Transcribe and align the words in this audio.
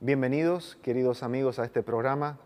Bienvenidos, 0.00 0.76
queridos 0.82 1.22
amigos, 1.22 1.58
a 1.58 1.64
este 1.64 1.82
programa. 1.82 2.38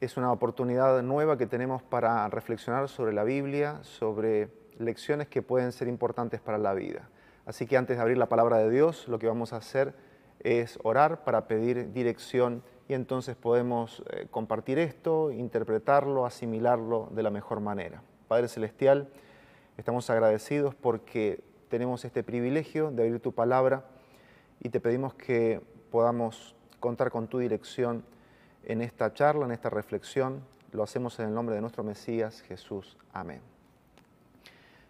Es 0.00 0.16
una 0.16 0.32
oportunidad 0.32 1.02
nueva 1.02 1.36
que 1.36 1.46
tenemos 1.46 1.82
para 1.82 2.26
reflexionar 2.30 2.88
sobre 2.88 3.12
la 3.12 3.24
Biblia, 3.24 3.80
sobre 3.82 4.48
lecciones 4.78 5.28
que 5.28 5.42
pueden 5.42 5.72
ser 5.72 5.86
importantes 5.86 6.40
para 6.40 6.56
la 6.56 6.72
vida. 6.72 7.10
Así 7.44 7.66
que 7.66 7.76
antes 7.76 7.98
de 7.98 8.02
abrir 8.02 8.16
la 8.16 8.30
palabra 8.30 8.56
de 8.56 8.70
Dios, 8.70 9.06
lo 9.06 9.18
que 9.18 9.26
vamos 9.26 9.52
a 9.52 9.56
hacer 9.56 9.92
es 10.40 10.78
orar 10.82 11.24
para 11.24 11.46
pedir 11.46 11.92
dirección 11.92 12.62
y 12.88 12.94
entonces 12.94 13.36
podemos 13.36 14.02
eh, 14.08 14.28
compartir 14.30 14.78
esto, 14.78 15.30
interpretarlo, 15.30 16.24
asimilarlo 16.24 17.10
de 17.12 17.22
la 17.22 17.30
mejor 17.30 17.60
manera. 17.60 18.02
Padre 18.28 18.48
Celestial, 18.48 19.10
estamos 19.76 20.08
agradecidos 20.08 20.74
porque 20.74 21.44
tenemos 21.68 22.06
este 22.06 22.22
privilegio 22.22 22.90
de 22.90 23.02
abrir 23.02 23.20
tu 23.20 23.32
palabra 23.32 23.84
y 24.58 24.70
te 24.70 24.80
pedimos 24.80 25.12
que 25.12 25.60
podamos 25.90 26.56
contar 26.82 27.10
con 27.10 27.28
tu 27.28 27.38
dirección 27.38 28.04
en 28.64 28.82
esta 28.82 29.14
charla, 29.14 29.46
en 29.46 29.52
esta 29.52 29.70
reflexión. 29.70 30.42
Lo 30.72 30.82
hacemos 30.82 31.18
en 31.20 31.28
el 31.28 31.34
nombre 31.34 31.54
de 31.54 31.62
nuestro 31.62 31.82
Mesías, 31.82 32.42
Jesús. 32.42 32.98
Amén. 33.14 33.40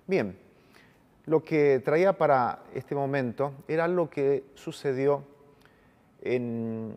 Bien, 0.09 0.37
lo 1.27 1.45
que 1.45 1.81
traía 1.85 2.15
para 2.15 2.65
este 2.75 2.97
momento 2.97 3.53
era 3.69 3.85
algo 3.85 4.11
que 4.11 4.45
sucedió 4.55 5.23
en, 6.23 6.97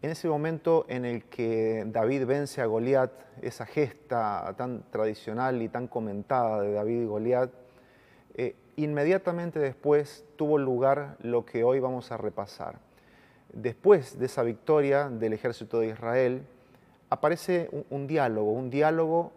en 0.00 0.10
ese 0.10 0.28
momento 0.28 0.86
en 0.88 1.04
el 1.04 1.24
que 1.24 1.84
David 1.86 2.26
vence 2.26 2.60
a 2.62 2.66
Goliat, 2.66 3.12
esa 3.42 3.66
gesta 3.66 4.54
tan 4.56 4.82
tradicional 4.90 5.60
y 5.62 5.68
tan 5.68 5.86
comentada 5.86 6.62
de 6.62 6.72
David 6.72 7.02
y 7.02 7.06
Goliat, 7.06 7.50
eh, 8.34 8.56
inmediatamente 8.76 9.58
después 9.58 10.24
tuvo 10.36 10.58
lugar 10.58 11.16
lo 11.20 11.44
que 11.44 11.64
hoy 11.64 11.80
vamos 11.80 12.10
a 12.12 12.16
repasar. 12.16 12.91
Después 13.52 14.18
de 14.18 14.26
esa 14.26 14.42
victoria 14.42 15.08
del 15.08 15.34
ejército 15.34 15.80
de 15.80 15.88
Israel, 15.88 16.42
aparece 17.10 17.68
un, 17.90 18.06
diálogo, 18.06 18.52
un 18.52 18.70
diálogo 18.70 19.32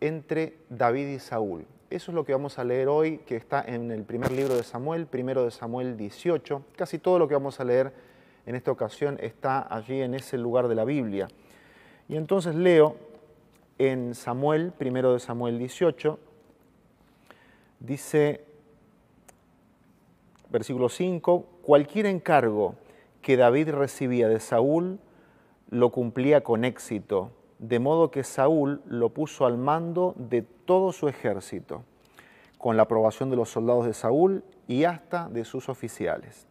entre 0.00 0.56
David 0.70 1.08
y 1.08 1.18
Saúl. 1.18 1.66
Eso 1.90 2.10
es 2.10 2.14
lo 2.14 2.24
que 2.24 2.32
vamos 2.32 2.58
a 2.58 2.64
leer 2.64 2.88
hoy, 2.88 3.18
que 3.18 3.36
está 3.36 3.62
en 3.62 3.90
el 3.90 4.04
primer 4.04 4.32
libro 4.32 4.56
de 4.56 4.62
Samuel, 4.62 5.06
primero 5.06 5.44
de 5.44 5.50
Samuel 5.50 5.98
18. 5.98 6.62
Casi 6.74 6.98
todo 6.98 7.18
lo 7.18 7.28
que 7.28 7.34
vamos 7.34 7.60
a 7.60 7.64
leer 7.64 7.92
en 8.46 8.54
esta 8.54 8.70
ocasión 8.70 9.18
está 9.20 9.66
allí 9.68 10.00
en 10.00 10.14
ese 10.14 10.38
lugar 10.38 10.68
de 10.68 10.74
la 10.74 10.86
Biblia. 10.86 11.28
Y 12.08 12.16
entonces 12.16 12.54
leo 12.54 12.96
en 13.78 14.14
Samuel, 14.14 14.72
primero 14.72 15.12
de 15.12 15.20
Samuel 15.20 15.58
18, 15.58 16.18
dice, 17.80 18.44
versículo 20.50 20.88
5, 20.88 21.46
cualquier 21.62 22.06
encargo 22.06 22.76
que 23.22 23.36
David 23.36 23.70
recibía 23.70 24.28
de 24.28 24.40
Saúl 24.40 24.98
lo 25.70 25.90
cumplía 25.90 26.42
con 26.42 26.64
éxito, 26.64 27.30
de 27.58 27.78
modo 27.78 28.10
que 28.10 28.24
Saúl 28.24 28.82
lo 28.84 29.10
puso 29.10 29.46
al 29.46 29.56
mando 29.56 30.14
de 30.18 30.42
todo 30.42 30.92
su 30.92 31.08
ejército, 31.08 31.84
con 32.58 32.76
la 32.76 32.82
aprobación 32.82 33.30
de 33.30 33.36
los 33.36 33.48
soldados 33.48 33.86
de 33.86 33.94
Saúl 33.94 34.44
y 34.68 34.84
hasta 34.84 35.28
de 35.28 35.44
sus 35.44 35.68
oficiales. 35.68 36.46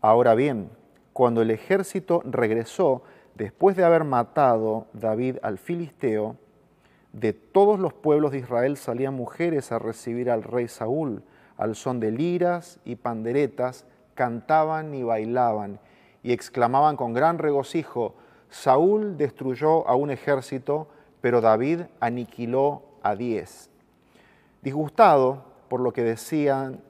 Ahora 0.00 0.34
bien, 0.34 0.70
cuando 1.12 1.42
el 1.42 1.50
ejército 1.50 2.22
regresó, 2.24 3.02
después 3.34 3.76
de 3.76 3.84
haber 3.84 4.04
matado 4.04 4.86
David 4.92 5.38
al 5.42 5.58
filisteo, 5.58 6.36
de 7.12 7.32
todos 7.32 7.78
los 7.80 7.92
pueblos 7.92 8.32
de 8.32 8.38
Israel 8.38 8.76
salían 8.76 9.14
mujeres 9.14 9.72
a 9.72 9.78
recibir 9.78 10.30
al 10.30 10.42
rey 10.42 10.68
Saúl, 10.68 11.22
al 11.56 11.74
son 11.74 12.00
de 12.00 12.10
liras 12.10 12.80
y 12.84 12.96
panderetas, 12.96 13.86
cantaban 14.14 14.94
y 14.94 15.02
bailaban, 15.02 15.80
y 16.22 16.32
exclamaban 16.32 16.96
con 16.96 17.12
gran 17.12 17.38
regocijo, 17.38 18.14
Saúl 18.48 19.16
destruyó 19.16 19.86
a 19.88 19.96
un 19.96 20.10
ejército, 20.10 20.88
pero 21.20 21.40
David 21.40 21.82
aniquiló 22.00 22.82
a 23.02 23.16
diez. 23.16 23.70
Disgustado 24.60 25.44
por 25.68 25.80
lo 25.80 25.92
que 25.92 26.02
decían, 26.02 26.80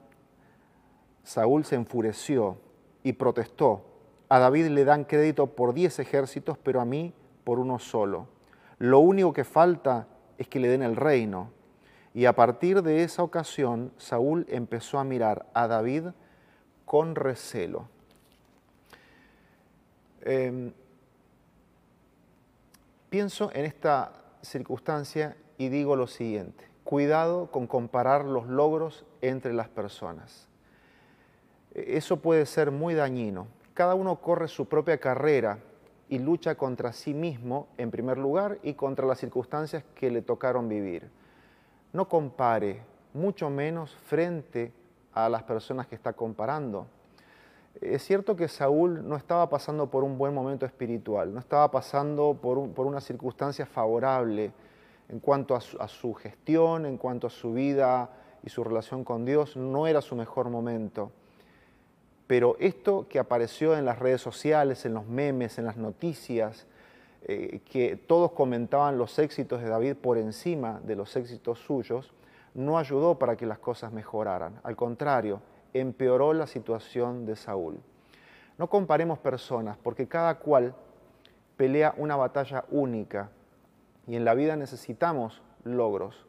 Saúl 1.23 1.63
se 1.65 1.75
enfureció 1.75 2.57
y 3.01 3.13
protestó 3.13 3.93
a 4.33 4.39
David 4.39 4.69
le 4.69 4.83
dan 4.83 5.03
crédito 5.03 5.45
por 5.45 5.75
diez 5.75 5.99
ejércitos, 5.99 6.57
pero 6.57 6.81
a 6.81 6.85
mí 6.85 7.13
por 7.43 7.59
uno 7.59 7.77
solo. 7.77 8.25
Lo 8.79 8.97
único 8.97 9.31
que 9.31 9.43
falta 9.43 10.07
es 10.39 10.47
que 10.47 10.59
le 10.59 10.69
den 10.69 10.81
el 10.81 10.95
reino. 10.95 11.51
Y 12.15 12.25
a 12.25 12.33
partir 12.33 12.81
de 12.81 13.03
esa 13.03 13.21
ocasión, 13.21 13.91
Saúl 13.97 14.47
empezó 14.49 14.97
a 14.97 15.03
mirar 15.03 15.45
a 15.53 15.67
David 15.67 16.05
con 16.85 17.13
recelo. 17.13 17.89
Em, 20.23 20.73
pienso 23.09 23.51
en 23.53 23.65
esta 23.65 24.11
circunstancia 24.41 25.37
y 25.57 25.69
digo 25.69 25.95
lo 25.95 26.07
siguiente, 26.07 26.65
cuidado 26.83 27.51
con 27.51 27.67
comparar 27.67 28.25
los 28.25 28.47
logros 28.47 29.05
entre 29.21 29.53
las 29.53 29.69
personas. 29.69 30.47
Eso 31.73 32.17
puede 32.17 32.45
ser 32.45 32.71
muy 32.71 32.93
dañino 32.93 33.47
cada 33.73 33.95
uno 33.95 34.17
corre 34.17 34.47
su 34.47 34.67
propia 34.67 34.99
carrera 34.99 35.57
y 36.07 36.19
lucha 36.19 36.55
contra 36.55 36.93
sí 36.93 37.13
mismo 37.13 37.67
en 37.77 37.89
primer 37.89 38.19
lugar 38.19 38.59
y 38.61 38.75
contra 38.75 39.07
las 39.07 39.19
circunstancias 39.19 39.83
que 39.95 40.11
le 40.11 40.21
tocaron 40.21 40.69
vivir. 40.69 41.09
No 41.91 42.07
compare, 42.07 42.81
mucho 43.13 43.49
menos 43.49 43.95
frente 43.95 44.71
a 45.13 45.27
las 45.27 45.43
personas 45.43 45.87
que 45.87 45.95
está 45.95 46.13
comparando. 46.13 46.85
Es 47.81 48.03
cierto 48.03 48.35
que 48.35 48.47
Saúl 48.47 49.07
no 49.07 49.15
estaba 49.15 49.49
pasando 49.49 49.89
por 49.89 50.03
un 50.03 50.17
buen 50.17 50.33
momento 50.33 50.65
espiritual, 50.65 51.33
no 51.33 51.39
estaba 51.39 51.69
pasando 51.71 52.37
por, 52.39 52.57
una 52.57 53.01
circunstancia 53.01 53.65
favorable 53.65 54.51
en 55.09 55.19
cuanto 55.19 55.55
a 55.55 55.87
su 55.87 56.13
gestión, 56.13 56.85
en 56.85 56.97
cuanto 56.97 57.27
a 57.27 57.29
su 57.29 57.53
vida 57.53 58.09
y 58.43 58.49
su 58.49 58.63
relación 58.63 59.03
con 59.03 59.25
Dios, 59.25 59.57
no 59.57 59.87
era 59.87 60.01
su 60.01 60.15
mejor 60.15 60.49
momento 60.49 61.11
pero 62.27 62.55
esto 62.59 63.07
que 63.09 63.19
apareció 63.19 63.77
en 63.77 63.85
las 63.85 63.99
redes 63.99 64.21
sociales, 64.21 64.85
en 64.85 64.93
los 64.93 65.05
memes, 65.05 65.59
en 65.59 65.65
las 65.65 65.77
noticias, 65.77 66.65
eh, 67.25 67.59
que 67.69 67.95
todos 67.95 68.31
comentaban 68.31 68.97
los 68.97 69.19
éxitos 69.19 69.61
de 69.61 69.69
David 69.69 69.95
por 69.95 70.17
encima 70.17 70.81
de 70.83 70.95
los 70.95 71.15
éxitos 71.15 71.59
suyos, 71.59 72.13
no 72.53 72.77
ayudó 72.77 73.19
para 73.19 73.35
que 73.35 73.45
las 73.45 73.59
cosas 73.59 73.91
mejoraran. 73.91 74.59
Al 74.63 74.75
contrario, 74.75 75.41
empeoró 75.73 76.33
la 76.33 76.47
situación 76.47 77.25
de 77.25 77.35
Saúl. 77.35 77.79
No 78.57 78.69
comparemos 78.69 79.19
personas, 79.19 79.77
porque 79.77 80.07
cada 80.07 80.39
cual 80.39 80.75
pelea 81.57 81.93
una 81.97 82.15
batalla 82.15 82.65
única 82.69 83.29
y 84.07 84.15
en 84.15 84.25
la 84.25 84.33
vida 84.33 84.55
necesitamos 84.55 85.41
logros, 85.63 86.25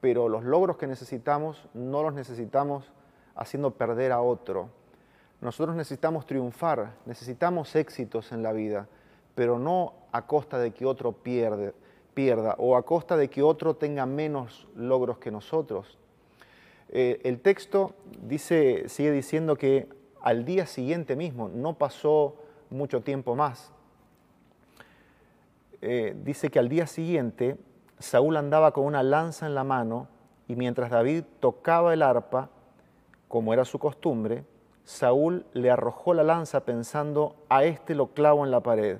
pero 0.00 0.28
los 0.28 0.44
logros 0.44 0.76
que 0.76 0.86
necesitamos 0.86 1.68
no 1.74 2.02
los 2.02 2.14
necesitamos 2.14 2.92
haciendo 3.34 3.72
perder 3.72 4.12
a 4.12 4.20
otro, 4.20 4.70
nosotros 5.40 5.76
necesitamos 5.76 6.26
triunfar, 6.26 6.94
necesitamos 7.06 7.76
éxitos 7.76 8.32
en 8.32 8.42
la 8.42 8.52
vida, 8.52 8.88
pero 9.34 9.58
no 9.58 9.94
a 10.10 10.26
costa 10.26 10.58
de 10.58 10.72
que 10.72 10.84
otro 10.84 11.12
pierda 11.12 12.54
o 12.58 12.76
a 12.76 12.82
costa 12.82 13.16
de 13.16 13.30
que 13.30 13.42
otro 13.42 13.76
tenga 13.76 14.04
menos 14.04 14.66
logros 14.74 15.18
que 15.18 15.30
nosotros. 15.30 15.96
Eh, 16.90 17.20
el 17.24 17.40
texto 17.40 17.94
dice, 18.22 18.88
sigue 18.88 19.10
diciendo 19.12 19.56
que 19.56 19.88
al 20.20 20.44
día 20.44 20.66
siguiente 20.66 21.16
mismo, 21.16 21.48
no 21.48 21.74
pasó 21.74 22.36
mucho 22.70 23.02
tiempo 23.02 23.34
más, 23.34 23.72
eh, 25.80 26.16
dice 26.24 26.50
que 26.50 26.58
al 26.58 26.68
día 26.68 26.86
siguiente 26.86 27.56
Saúl 27.98 28.36
andaba 28.36 28.72
con 28.72 28.84
una 28.84 29.02
lanza 29.02 29.46
en 29.46 29.54
la 29.54 29.64
mano 29.64 30.08
y 30.48 30.56
mientras 30.56 30.90
David 30.90 31.24
tocaba 31.40 31.94
el 31.94 32.02
arpa, 32.02 32.50
como 33.28 33.52
era 33.52 33.64
su 33.64 33.78
costumbre, 33.78 34.44
Saúl 34.84 35.44
le 35.52 35.70
arrojó 35.70 36.14
la 36.14 36.22
lanza 36.22 36.64
pensando, 36.64 37.36
a 37.50 37.64
este 37.64 37.94
lo 37.94 38.08
clavo 38.08 38.44
en 38.44 38.50
la 38.50 38.60
pared. 38.60 38.98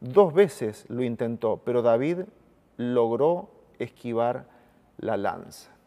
Dos 0.00 0.32
veces 0.32 0.84
lo 0.88 1.02
intentó, 1.02 1.60
pero 1.64 1.82
David 1.82 2.20
logró 2.76 3.48
esquivar 3.80 4.46
la 4.98 5.16
lanza. 5.16 5.77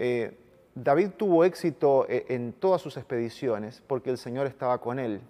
Eh, 0.00 0.32
David 0.76 1.10
tuvo 1.16 1.44
éxito 1.44 2.06
eh, 2.08 2.24
en 2.28 2.52
todas 2.52 2.80
sus 2.80 2.96
expediciones 2.96 3.82
porque 3.84 4.10
el 4.10 4.16
Señor 4.16 4.46
estaba 4.46 4.78
con 4.78 5.00
él. 5.00 5.20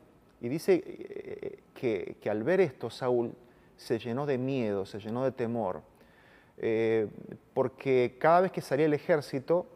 Y 0.42 0.48
dice 0.48 0.84
eh, 0.86 1.58
que, 1.74 2.30
al 2.30 2.42
ver 2.44 2.60
esto, 2.60 2.90
Saúl 2.90 3.32
se 3.78 3.98
llenó 3.98 4.26
de 4.26 4.36
miedo, 4.36 4.84
se 4.84 5.00
llenó 5.00 5.24
de 5.24 5.32
temor, 5.32 5.80
porque 7.54 8.16
cada 8.18 8.40
vez 8.40 8.52
que 8.52 8.60
salía 8.60 8.86
el 8.86 8.94
ejército, 8.94 9.66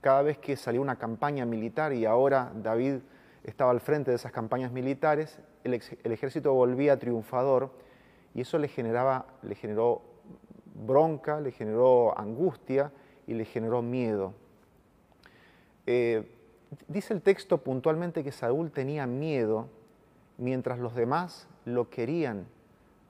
cada 0.00 0.22
vez 0.22 0.38
que 0.38 0.56
salía 0.56 0.80
una 0.80 0.96
campaña 0.96 1.44
militar 1.44 1.92
y 1.92 2.04
ahora 2.04 2.52
David 2.54 2.98
estaba 3.42 3.72
al 3.72 3.80
frente 3.80 4.12
de 4.12 4.16
esas 4.16 4.30
campañas 4.30 4.70
militares, 4.70 5.40
el, 5.64 5.74
ejército 5.74 6.54
volvía 6.54 6.96
triunfador 6.96 7.72
y 8.32 8.42
eso 8.42 8.58
le, 8.58 8.68
generaba, 8.68 9.26
le 9.42 9.56
generó 9.56 10.02
bronca, 10.86 11.40
le 11.40 11.50
generó 11.50 12.16
angustia 12.16 12.92
y 13.26 13.34
le 13.34 13.44
generó 13.44 13.82
miedo. 13.82 14.32
Eh, 15.86 16.28
dice 16.88 17.14
el 17.14 17.22
texto 17.22 17.58
puntualmente 17.58 18.24
que 18.24 18.32
Saúl 18.32 18.70
tenía 18.70 19.06
miedo 19.06 19.68
mientras 20.38 20.78
los 20.78 20.94
demás 20.94 21.48
lo 21.64 21.88
querían 21.90 22.46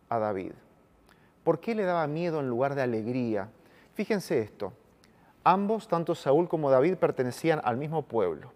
a 0.09 0.19
David. 0.19 0.53
¿Por 1.45 1.61
qué 1.61 1.75
le 1.75 1.85
daba 1.85 2.07
miedo 2.07 2.41
en 2.41 2.49
lugar 2.49 2.75
de 2.75 2.83
alegría? 2.83 3.49
Fíjense 3.95 4.41
esto. 4.41 4.73
Ambos, 5.45 5.87
tanto 5.87 6.15
Saúl 6.15 6.49
como 6.49 6.71
David, 6.71 6.97
pertenecían 6.97 7.61
al 7.63 7.77
mismo 7.77 8.03
pueblo. 8.03 8.53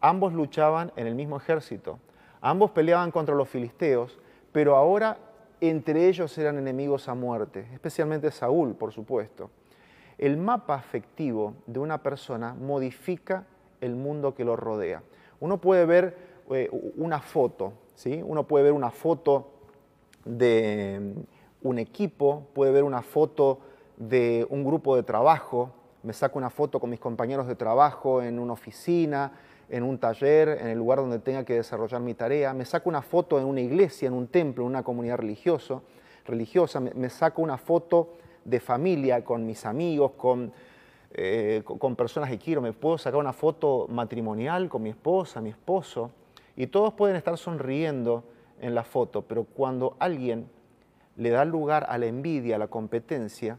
Ambos 0.00 0.32
luchaban 0.32 0.92
en 0.94 1.08
el 1.08 1.14
mismo 1.14 1.36
ejército. 1.36 1.98
Ambos 2.40 2.70
peleaban 2.70 3.10
contra 3.10 3.34
los 3.34 3.48
filisteos, 3.48 4.18
pero 4.52 4.76
ahora 4.76 5.18
entre 5.60 6.06
ellos 6.06 6.38
eran 6.38 6.58
enemigos 6.58 7.08
a 7.08 7.14
muerte, 7.14 7.66
especialmente 7.72 8.30
Saúl, 8.30 8.74
por 8.76 8.92
supuesto. 8.92 9.50
El 10.18 10.36
mapa 10.36 10.74
afectivo 10.74 11.54
de 11.66 11.78
una 11.78 12.02
persona 12.02 12.54
modifica 12.54 13.46
el 13.80 13.94
mundo 13.94 14.34
que 14.34 14.44
lo 14.44 14.56
rodea. 14.56 15.02
Uno 15.40 15.60
puede 15.60 15.86
ver 15.86 16.16
eh, 16.50 16.68
una 16.96 17.20
foto, 17.20 17.72
¿sí? 17.94 18.20
Uno 18.24 18.46
puede 18.46 18.64
ver 18.64 18.72
una 18.72 18.90
foto 18.90 19.48
de 20.24 21.14
mm, 21.62 21.68
un 21.68 21.78
equipo, 21.78 22.48
puede 22.52 22.72
ver 22.72 22.84
una 22.84 23.02
foto 23.02 23.60
de 23.96 24.46
un 24.50 24.64
grupo 24.64 24.96
de 24.96 25.02
trabajo, 25.02 25.72
me 26.02 26.12
saco 26.12 26.38
una 26.38 26.50
foto 26.50 26.78
con 26.80 26.90
mis 26.90 27.00
compañeros 27.00 27.46
de 27.46 27.54
trabajo 27.54 28.22
en 28.22 28.38
una 28.38 28.52
oficina, 28.52 29.32
en 29.68 29.82
un 29.82 29.98
taller, 29.98 30.48
en 30.60 30.68
el 30.68 30.78
lugar 30.78 30.98
donde 30.98 31.18
tenga 31.18 31.44
que 31.44 31.54
desarrollar 31.54 32.00
mi 32.00 32.14
tarea, 32.14 32.54
me 32.54 32.64
saco 32.64 32.88
una 32.88 33.02
foto 33.02 33.38
en 33.38 33.44
una 33.44 33.60
iglesia, 33.60 34.08
en 34.08 34.14
un 34.14 34.28
templo, 34.28 34.64
en 34.64 34.68
una 34.70 34.82
comunidad 34.82 35.18
religiosa, 35.18 36.80
me, 36.80 37.10
saco 37.10 37.42
una 37.42 37.58
foto 37.58 38.14
de 38.44 38.60
familia 38.60 39.24
con 39.24 39.46
mis 39.46 39.64
amigos, 39.66 40.12
con, 40.16 40.52
eh, 41.12 41.62
con 41.64 41.96
personas 41.96 42.30
que 42.30 42.38
quiero, 42.38 42.60
me 42.60 42.72
puedo 42.72 42.98
sacar 42.98 43.20
una 43.20 43.32
foto 43.32 43.86
matrimonial 43.88 44.68
con 44.68 44.82
mi 44.82 44.90
esposa, 44.90 45.40
mi 45.40 45.50
esposo, 45.50 46.10
y 46.56 46.66
todos 46.66 46.94
pueden 46.94 47.16
estar 47.16 47.36
sonriendo 47.38 48.24
en 48.60 48.74
la 48.74 48.84
foto, 48.84 49.22
pero 49.22 49.44
cuando 49.44 49.96
alguien 49.98 50.48
le 51.16 51.30
da 51.30 51.44
lugar 51.44 51.86
a 51.88 51.98
la 51.98 52.06
envidia, 52.06 52.56
a 52.56 52.58
la 52.58 52.68
competencia, 52.68 53.58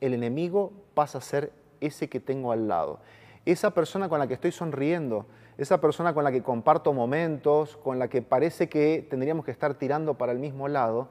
el 0.00 0.14
enemigo 0.14 0.72
pasa 0.94 1.18
a 1.18 1.20
ser 1.20 1.52
ese 1.80 2.08
que 2.08 2.20
tengo 2.20 2.52
al 2.52 2.68
lado. 2.68 2.98
Esa 3.44 3.72
persona 3.72 4.08
con 4.08 4.18
la 4.18 4.26
que 4.26 4.34
estoy 4.34 4.52
sonriendo, 4.52 5.26
esa 5.58 5.80
persona 5.80 6.14
con 6.14 6.24
la 6.24 6.32
que 6.32 6.42
comparto 6.42 6.92
momentos, 6.92 7.76
con 7.76 7.98
la 7.98 8.08
que 8.08 8.22
parece 8.22 8.68
que 8.68 9.06
tendríamos 9.08 9.44
que 9.44 9.50
estar 9.50 9.74
tirando 9.74 10.14
para 10.14 10.32
el 10.32 10.38
mismo 10.38 10.68
lado, 10.68 11.08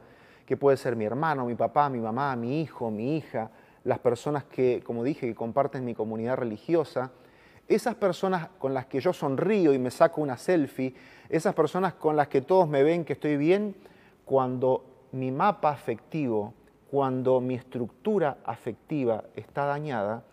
que 0.51 0.57
puede 0.57 0.75
ser 0.75 0.98
mi 0.98 1.06
hermano, 1.06 1.45
mi 1.45 1.56
papá, 1.56 1.89
mi 1.89 2.01
mamá, 2.01 2.36
mi 2.36 2.59
hijo, 2.59 2.92
mi 2.92 3.15
hija, 3.15 3.51
las 3.86 4.00
personas 4.00 4.44
que, 4.44 4.83
como 4.86 5.01
dije, 5.01 5.25
que 5.25 5.33
comparten 5.33 5.86
mi 5.86 5.95
comunidad 5.95 6.36
religiosa, 6.36 7.13
esas 7.69 7.95
personas 7.95 8.50
con 8.59 8.74
las 8.74 8.86
que 8.88 9.00
yo 9.00 9.13
sonrío 9.13 9.71
y 9.71 9.80
me 9.80 9.92
saco 9.92 10.19
una 10.19 10.36
selfie, 10.36 10.94
esas 11.30 11.56
personas 11.56 11.94
con 11.94 12.18
las 12.18 12.27
que 12.27 12.42
todos 12.42 12.68
me 12.68 12.83
ven 12.83 13.06
que 13.06 13.13
estoy 13.13 13.38
bien, 13.38 13.77
cuando 14.25 14.83
mi 15.13 15.31
mapa 15.31 15.69
afectivo, 15.69 16.54
cuando 16.89 17.39
mi 17.39 17.56
estructura 17.56 18.39
afectiva 18.44 19.24
está 19.38 19.63
dañada, 19.63 20.25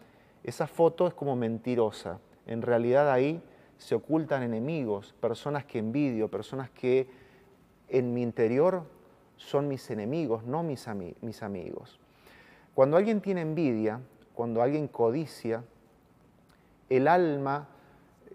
esa 0.43 0.67
foto 0.67 1.07
es 1.07 1.15
como 1.15 1.37
mentirosa. 1.37 2.19
En 2.45 2.63
realidad 2.63 3.09
ahí 3.13 3.41
se 3.77 3.95
ocultan 3.95 4.43
enemigos, 4.43 5.15
personas 5.21 5.65
que 5.65 5.79
envidio, 5.79 6.27
personas 6.27 6.71
que 6.71 7.09
en 7.89 8.13
mi 8.13 8.23
interior 8.23 8.98
son 9.39 9.69
mis 9.69 9.89
enemigos, 9.91 10.45
no 10.45 10.63
mis, 10.63 10.87
mis 11.23 11.43
amigos. 11.43 11.99
Cuando 12.75 12.97
alguien 12.97 13.21
tiene 13.21 13.41
envidia, 13.41 14.01
cuando 14.35 14.63
alguien 14.63 14.87
codicia, 14.87 15.65
el 16.91 17.09
alma 17.09 17.69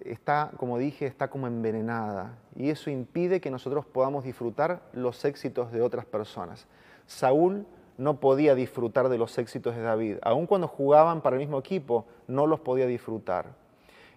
está, 0.03 0.51
como 0.57 0.77
dije, 0.77 1.05
está 1.05 1.29
como 1.29 1.47
envenenada 1.47 2.37
y 2.55 2.69
eso 2.69 2.89
impide 2.89 3.39
que 3.39 3.51
nosotros 3.51 3.85
podamos 3.85 4.23
disfrutar 4.23 4.81
los 4.93 5.23
éxitos 5.25 5.71
de 5.71 5.81
otras 5.81 6.05
personas. 6.05 6.67
Saúl 7.05 7.65
no 7.97 8.19
podía 8.19 8.55
disfrutar 8.55 9.09
de 9.09 9.17
los 9.17 9.37
éxitos 9.37 9.75
de 9.75 9.81
David. 9.81 10.17
Aun 10.23 10.47
cuando 10.47 10.67
jugaban 10.67 11.21
para 11.21 11.35
el 11.35 11.41
mismo 11.41 11.59
equipo, 11.59 12.05
no 12.27 12.47
los 12.47 12.59
podía 12.59 12.87
disfrutar. 12.87 13.55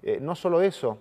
Eh, 0.02 0.18
no 0.20 0.34
solo 0.34 0.62
eso, 0.62 0.98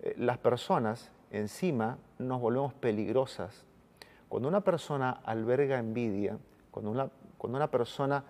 eh, 0.00 0.14
las 0.16 0.38
personas 0.38 1.10
encima 1.30 1.98
nos 2.18 2.40
volvemos 2.40 2.74
peligrosas. 2.74 3.64
Cuando 4.30 4.48
una 4.48 4.60
persona 4.60 5.10
alberga 5.24 5.80
envidia, 5.80 6.38
cuando 6.70 6.92
una, 6.92 7.10
cuando 7.36 7.56
una 7.56 7.68
persona 7.68 8.22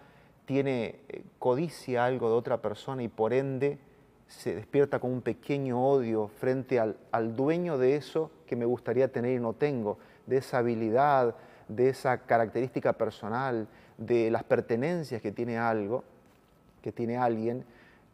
tiene 0.47 1.00
eh, 1.08 1.25
codicia 1.38 2.06
algo 2.06 2.31
de 2.31 2.37
otra 2.37 2.62
persona 2.62 3.02
y 3.02 3.08
por 3.08 3.35
ende 3.35 3.79
se 4.26 4.55
despierta 4.55 4.99
con 4.99 5.12
un 5.12 5.20
pequeño 5.20 5.87
odio 5.87 6.29
frente 6.29 6.81
al, 6.81 6.97
al 7.12 7.37
dueño 7.37 7.76
de 7.76 7.97
eso 7.97 8.31
que 8.47 8.56
me 8.56 8.64
gustaría 8.64 9.12
tener 9.12 9.37
y 9.37 9.41
no 9.41 9.52
tengo, 9.52 9.99
de 10.25 10.38
esa 10.38 10.58
habilidad, 10.58 11.35
de 11.69 11.91
esa 11.91 12.17
característica 12.23 12.94
personal, 12.94 13.69
de 13.99 14.31
las 14.31 14.43
pertenencias 14.44 15.20
que 15.20 15.32
tiene 15.32 15.58
algo, 15.58 16.03
que 16.81 16.93
tiene 16.93 17.19
alguien, 17.19 17.67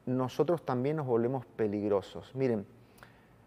nosotros 0.06 0.66
también 0.66 0.96
nos 0.96 1.06
volvemos 1.06 1.46
peligrosos. 1.46 2.34
Miren, 2.34 2.66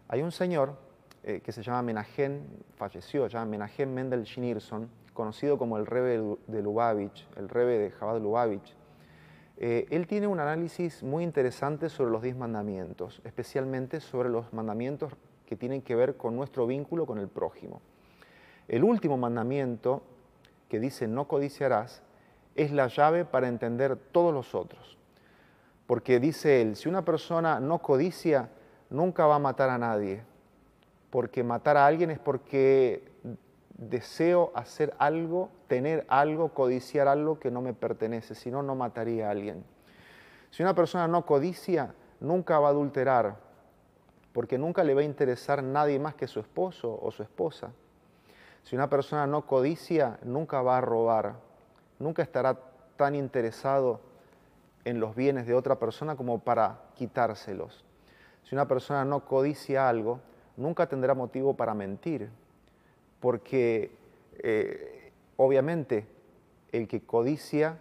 hay 0.08 0.22
un 0.22 0.32
señor 0.32 0.76
eh, 1.22 1.40
que 1.40 1.52
se 1.52 1.62
llama 1.62 1.82
Menahem, 1.82 2.42
falleció 2.76 3.26
ya, 3.26 3.44
Menahem 3.44 3.92
Mendel 3.92 4.24
Schneerson, 4.24 4.88
conocido 5.12 5.58
como 5.58 5.76
el 5.76 5.86
Rebe 5.86 6.38
de 6.46 6.62
Lubavitch, 6.62 7.26
el 7.36 7.48
Rebe 7.48 7.78
de 7.78 7.90
Jabad 7.90 8.20
Lubavitch. 8.20 8.74
Eh, 9.58 9.86
él 9.90 10.06
tiene 10.06 10.26
un 10.26 10.40
análisis 10.40 11.02
muy 11.02 11.22
interesante 11.22 11.90
sobre 11.90 12.10
los 12.10 12.22
diez 12.22 12.34
mandamientos, 12.34 13.20
especialmente 13.24 14.00
sobre 14.00 14.30
los 14.30 14.50
mandamientos 14.54 15.12
que 15.44 15.56
tienen 15.56 15.82
que 15.82 15.94
ver 15.94 16.16
con 16.16 16.34
nuestro 16.34 16.66
vínculo 16.66 17.04
con 17.04 17.18
el 17.18 17.28
prójimo. 17.28 17.82
El 18.68 18.84
último 18.84 19.18
mandamiento 19.18 20.02
que 20.70 20.80
dice 20.80 21.08
no 21.08 21.28
codiciarás 21.28 22.02
es 22.54 22.72
la 22.72 22.86
llave 22.86 23.26
para 23.26 23.48
entender 23.48 23.96
todos 23.96 24.32
los 24.32 24.54
otros. 24.54 24.96
Porque 25.86 26.20
dice 26.20 26.62
él, 26.62 26.76
si 26.76 26.88
una 26.88 27.04
persona 27.04 27.60
no 27.60 27.80
codicia, 27.80 28.48
nunca 28.88 29.26
va 29.26 29.34
a 29.34 29.40
matar 29.40 29.68
a 29.70 29.76
nadie. 29.76 30.22
Porque 31.10 31.42
matar 31.42 31.76
a 31.76 31.86
alguien 31.86 32.10
es 32.10 32.18
porque 32.18 33.10
deseo 33.80 34.52
hacer 34.54 34.94
algo, 34.98 35.50
tener 35.66 36.04
algo, 36.08 36.50
codiciar 36.50 37.08
algo 37.08 37.38
que 37.40 37.50
no 37.50 37.62
me 37.62 37.72
pertenece, 37.72 38.34
si 38.34 38.50
no, 38.50 38.62
no 38.62 38.74
mataría 38.74 39.28
a 39.28 39.30
alguien. 39.30 39.64
Si 40.50 40.62
una 40.62 40.74
persona 40.74 41.08
no 41.08 41.24
codicia, 41.24 41.94
nunca 42.20 42.58
va 42.58 42.68
a 42.68 42.70
adulterar, 42.72 43.36
porque 44.32 44.58
nunca 44.58 44.84
le 44.84 44.94
va 44.94 45.00
a 45.00 45.04
interesar 45.04 45.62
nadie 45.62 45.98
más 45.98 46.14
que 46.14 46.26
su 46.26 46.40
esposo 46.40 46.98
o 47.00 47.10
su 47.10 47.22
esposa. 47.22 47.72
Si 48.62 48.76
una 48.76 48.90
persona 48.90 49.26
no 49.26 49.46
codicia, 49.46 50.18
nunca 50.22 50.60
va 50.60 50.78
a 50.78 50.80
robar, 50.80 51.36
nunca 51.98 52.22
estará 52.22 52.58
tan 52.96 53.14
interesado 53.14 54.00
en 54.84 55.00
los 55.00 55.14
bienes 55.16 55.46
de 55.46 55.54
otra 55.54 55.76
persona 55.76 56.16
como 56.16 56.40
para 56.40 56.80
quitárselos. 56.94 57.84
Si 58.44 58.54
una 58.54 58.68
persona 58.68 59.04
no 59.04 59.24
codicia 59.24 59.88
algo, 59.88 60.20
nunca 60.60 60.88
tendrá 60.88 61.14
motivo 61.14 61.54
para 61.54 61.74
mentir, 61.74 62.28
porque 63.18 63.90
eh, 64.38 65.12
obviamente 65.36 66.06
el 66.72 66.86
que 66.86 67.00
codicia 67.00 67.78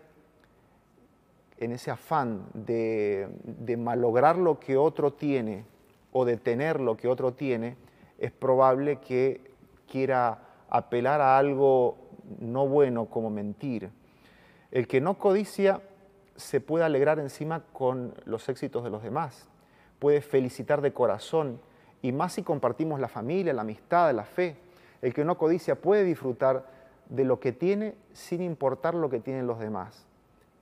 en 1.57 1.71
ese 1.71 1.91
afán 1.91 2.45
de, 2.53 3.27
de 3.43 3.77
malograr 3.77 4.37
lo 4.37 4.59
que 4.59 4.77
otro 4.77 5.13
tiene 5.13 5.65
o 6.11 6.25
de 6.25 6.37
tener 6.37 6.79
lo 6.79 6.97
que 6.97 7.07
otro 7.07 7.33
tiene, 7.33 7.75
es 8.17 8.31
probable 8.31 8.99
que 8.99 9.51
quiera 9.87 10.39
apelar 10.69 11.21
a 11.21 11.37
algo 11.37 11.97
no 12.39 12.67
bueno 12.67 13.05
como 13.05 13.29
mentir. 13.29 13.89
El 14.71 14.87
que 14.87 15.01
no 15.01 15.17
codicia 15.17 15.81
se 16.35 16.61
puede 16.61 16.85
alegrar 16.85 17.19
encima 17.19 17.63
con 17.73 18.13
los 18.25 18.47
éxitos 18.49 18.83
de 18.83 18.89
los 18.89 19.03
demás, 19.03 19.47
puede 19.99 20.21
felicitar 20.21 20.81
de 20.81 20.93
corazón 20.93 21.59
y 22.01 22.11
más 22.11 22.33
si 22.33 22.43
compartimos 22.43 22.99
la 22.99 23.07
familia, 23.07 23.53
la 23.53 23.61
amistad, 23.61 24.13
la 24.13 24.23
fe. 24.23 24.55
El 25.01 25.13
que 25.13 25.25
no 25.25 25.37
codicia 25.37 25.75
puede 25.75 26.03
disfrutar 26.03 26.65
de 27.09 27.23
lo 27.23 27.39
que 27.39 27.51
tiene 27.51 27.95
sin 28.13 28.41
importar 28.41 28.93
lo 28.95 29.09
que 29.09 29.19
tienen 29.19 29.47
los 29.47 29.59
demás, 29.59 30.05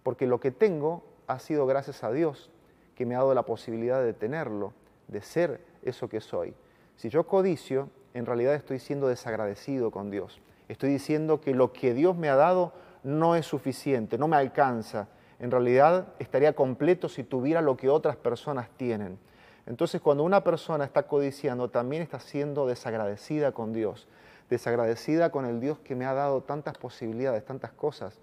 porque 0.03 0.25
lo 0.25 0.39
que 0.39 0.51
tengo 0.51 1.03
ha 1.27 1.39
sido 1.39 1.65
gracias 1.65 2.03
a 2.03 2.11
Dios 2.11 2.49
que 2.95 3.05
me 3.05 3.15
ha 3.15 3.19
dado 3.19 3.33
la 3.33 3.43
posibilidad 3.43 4.01
de 4.01 4.13
tenerlo, 4.13 4.73
de 5.07 5.21
ser 5.21 5.61
eso 5.83 6.09
que 6.09 6.21
soy. 6.21 6.53
Si 6.95 7.09
yo 7.09 7.27
codicio, 7.27 7.89
en 8.13 8.25
realidad 8.25 8.55
estoy 8.55 8.79
siendo 8.79 9.07
desagradecido 9.07 9.91
con 9.91 10.09
Dios. 10.09 10.39
Estoy 10.67 10.89
diciendo 10.89 11.39
que 11.39 11.53
lo 11.53 11.73
que 11.73 11.93
Dios 11.93 12.17
me 12.17 12.29
ha 12.29 12.35
dado 12.35 12.73
no 13.03 13.35
es 13.35 13.45
suficiente, 13.45 14.17
no 14.17 14.27
me 14.27 14.35
alcanza. 14.35 15.07
En 15.39 15.51
realidad 15.51 16.07
estaría 16.17 16.53
completo 16.53 17.07
si 17.09 17.23
tuviera 17.23 17.61
lo 17.61 17.77
que 17.77 17.89
otras 17.89 18.15
personas 18.15 18.69
tienen. 18.77 19.19
Entonces 19.67 20.01
cuando 20.01 20.23
una 20.23 20.43
persona 20.43 20.85
está 20.85 21.03
codiciando, 21.03 21.69
también 21.69 22.01
está 22.01 22.19
siendo 22.19 22.65
desagradecida 22.65 23.51
con 23.51 23.73
Dios, 23.73 24.07
desagradecida 24.49 25.29
con 25.29 25.45
el 25.45 25.59
Dios 25.59 25.77
que 25.79 25.95
me 25.95 26.05
ha 26.05 26.13
dado 26.13 26.41
tantas 26.41 26.77
posibilidades, 26.77 27.45
tantas 27.45 27.71
cosas. 27.71 28.19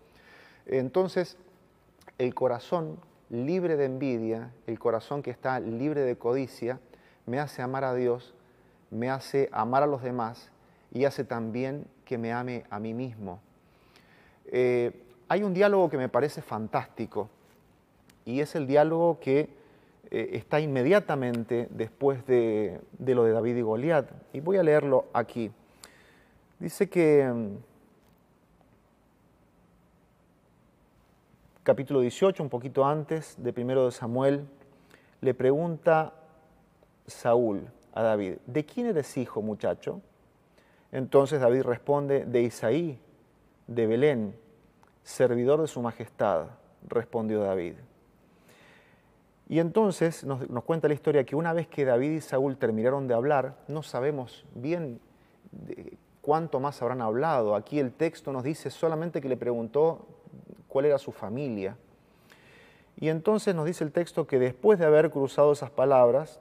Entonces 0.66 1.36
el 2.18 2.34
corazón 2.34 2.98
libre 3.30 3.76
de 3.76 3.84
envidia, 3.84 4.50
el 4.66 4.78
corazón 4.78 5.22
que 5.22 5.30
está 5.30 5.60
libre 5.60 6.00
de 6.02 6.16
codicia, 6.16 6.80
me 7.26 7.38
hace 7.40 7.62
amar 7.62 7.84
a 7.84 7.94
Dios 7.94 8.34
me 8.94 9.10
hace 9.10 9.48
amar 9.52 9.82
a 9.82 9.86
los 9.86 10.02
demás 10.02 10.50
y 10.92 11.04
hace 11.04 11.24
también 11.24 11.86
que 12.04 12.16
me 12.16 12.32
ame 12.32 12.64
a 12.70 12.78
mí 12.78 12.94
mismo. 12.94 13.40
Eh, 14.46 14.92
hay 15.28 15.42
un 15.42 15.52
diálogo 15.52 15.90
que 15.90 15.98
me 15.98 16.08
parece 16.08 16.42
fantástico 16.42 17.28
y 18.24 18.40
es 18.40 18.54
el 18.54 18.66
diálogo 18.66 19.18
que 19.20 19.48
eh, 20.10 20.30
está 20.32 20.60
inmediatamente 20.60 21.68
después 21.70 22.26
de, 22.26 22.80
de, 22.98 23.14
lo 23.14 23.24
de 23.24 23.32
David 23.32 23.56
y 23.56 23.62
Goliat. 23.62 24.10
Y 24.32 24.40
voy 24.40 24.56
a 24.56 24.62
leerlo 24.62 25.06
aquí. 25.12 25.50
Dice 26.58 26.88
que 26.88 27.24
mm, 27.24 27.56
capítulo 31.62 32.00
18, 32.00 32.42
un 32.42 32.48
poquito 32.50 32.84
antes 32.84 33.36
de 33.38 33.52
primero 33.52 33.86
de 33.86 33.92
Samuel, 33.92 34.46
le 35.20 35.34
pregunta 35.34 36.12
Saúl 37.06 37.66
a 37.94 38.02
David, 38.02 38.34
¿de 38.46 38.64
quién 38.64 38.86
eres 38.86 39.16
hijo, 39.16 39.40
muchacho? 39.40 40.00
Entonces 40.92 41.40
David 41.40 41.62
responde, 41.62 42.24
de 42.24 42.42
Isaí, 42.42 42.98
de 43.66 43.86
Belén, 43.86 44.36
servidor 45.02 45.60
de 45.60 45.66
su 45.66 45.80
majestad, 45.80 46.46
respondió 46.86 47.40
David. 47.40 47.74
Y 49.48 49.58
entonces 49.58 50.24
nos, 50.24 50.42
cuenta 50.64 50.88
la 50.88 50.94
historia 50.94 51.24
que 51.24 51.36
una 51.36 51.52
vez 51.52 51.68
que 51.68 51.84
David 51.84 52.12
y 52.12 52.20
Saúl 52.20 52.56
terminaron 52.56 53.06
de 53.06 53.14
hablar, 53.14 53.56
no 53.68 53.82
sabemos 53.82 54.44
bien 54.54 55.00
cuánto 56.22 56.60
más 56.60 56.80
habrán 56.80 57.02
hablado. 57.02 57.54
Aquí 57.54 57.78
el 57.78 57.92
texto 57.92 58.32
nos 58.32 58.42
dice 58.42 58.70
solamente 58.70 59.20
que 59.20 59.28
le 59.28 59.36
preguntó 59.36 60.06
cuál 60.68 60.86
era 60.86 60.98
su 60.98 61.12
familia. 61.12 61.76
Y 62.96 63.08
entonces 63.08 63.54
nos 63.54 63.66
dice 63.66 63.84
el 63.84 63.92
texto 63.92 64.26
que 64.26 64.38
después 64.38 64.78
de 64.78 64.86
haber 64.86 65.10
cruzado 65.10 65.52
esas 65.52 65.70
palabras, 65.70 66.40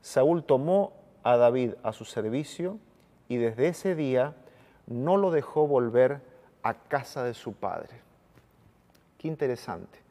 Saúl 0.00 0.44
tomó 0.44 0.92
a 1.22 1.36
David 1.36 1.74
a 1.82 1.92
su 1.92 2.04
servicio 2.04 2.78
y 3.28 3.36
desde 3.36 3.68
ese 3.68 3.94
día 3.94 4.34
no 4.86 5.16
lo 5.16 5.30
dejó 5.30 5.66
volver 5.66 6.20
a 6.62 6.74
casa 6.74 7.24
de 7.24 7.34
su 7.34 7.52
padre. 7.52 8.00
Qué 9.18 9.28
interesante. 9.28 10.03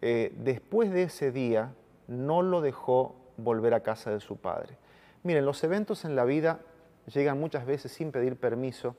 Eh, 0.00 0.32
después 0.38 0.90
de 0.92 1.04
ese 1.04 1.32
día 1.32 1.72
no 2.06 2.42
lo 2.42 2.60
dejó 2.60 3.16
volver 3.36 3.74
a 3.74 3.82
casa 3.82 4.10
de 4.10 4.20
su 4.20 4.36
padre. 4.36 4.76
Miren, 5.22 5.44
los 5.44 5.62
eventos 5.64 6.04
en 6.04 6.16
la 6.16 6.24
vida 6.24 6.60
llegan 7.12 7.40
muchas 7.40 7.66
veces 7.66 7.92
sin 7.92 8.12
pedir 8.12 8.36
permiso 8.36 8.94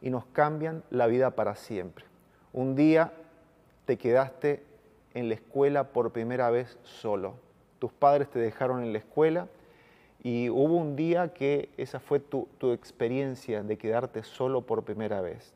y 0.00 0.10
nos 0.10 0.26
cambian 0.26 0.84
la 0.90 1.06
vida 1.06 1.30
para 1.30 1.54
siempre. 1.56 2.04
Un 2.52 2.76
día 2.76 3.12
te 3.84 3.96
quedaste 3.96 4.62
en 5.14 5.28
la 5.28 5.34
escuela 5.34 5.92
por 5.92 6.12
primera 6.12 6.50
vez 6.50 6.78
solo 6.82 7.34
tus 7.78 7.92
padres 7.92 8.28
te 8.28 8.38
dejaron 8.38 8.82
en 8.82 8.92
la 8.92 8.98
escuela 8.98 9.48
y 10.22 10.50
hubo 10.50 10.76
un 10.76 10.96
día 10.96 11.32
que 11.32 11.70
esa 11.76 12.00
fue 12.00 12.18
tu, 12.20 12.48
experiencia 12.72 13.62
de 13.62 13.78
quedarte 13.78 14.22
solo 14.24 14.62
por 14.62 14.82
primera 14.82 15.20
vez. 15.20 15.52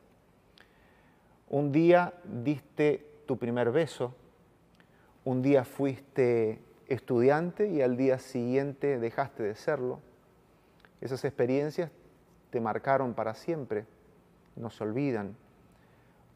Un 1.49 1.73
día 1.73 2.15
diste 2.25 3.05
tu 3.27 3.37
primer 3.37 3.73
beso, 3.73 4.15
un 5.25 5.43
día 5.43 5.65
fuiste 5.65 6.61
estudiante 6.89 7.69
y 7.69 7.83
al 7.83 7.97
día 7.97 8.19
siguiente 8.19 8.99
dejaste 8.99 9.43
de 9.43 9.55
serlo. 9.55 10.01
Esas 11.01 11.25
experiencias 11.25 11.91
te 12.51 12.61
marcaron 12.61 13.15
para 13.15 13.35
siempre, 13.35 13.87
no 14.57 14.71
se 14.71 14.85
olvidan. 14.85 15.37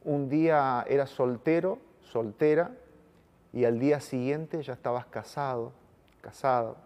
Un 0.04 0.28
día 0.28 0.84
eras 0.88 1.10
soltero, 1.10 1.78
soltera, 2.00 2.70
y 3.52 3.64
al 3.64 3.78
día 3.78 4.00
siguiente 4.00 4.62
ya 4.62 4.74
estabas 4.74 5.06
casado, 5.06 5.72
casado. 6.20 6.76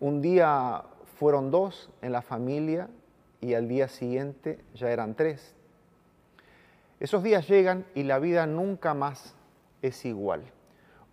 Un 0.00 0.20
día 0.20 0.82
fueron 1.18 1.50
dos 1.50 1.88
en 2.02 2.12
la 2.12 2.20
familia 2.22 2.88
y 3.40 3.54
al 3.54 3.68
día 3.68 3.88
siguiente 3.88 4.58
ya 4.74 4.90
eran 4.90 5.14
tres. 5.14 5.54
Esos 6.98 7.22
días 7.22 7.48
llegan 7.48 7.86
y 7.94 8.02
la 8.02 8.18
vida 8.18 8.46
nunca 8.46 8.94
más 8.94 9.36
es 9.82 10.04
igual. 10.04 10.42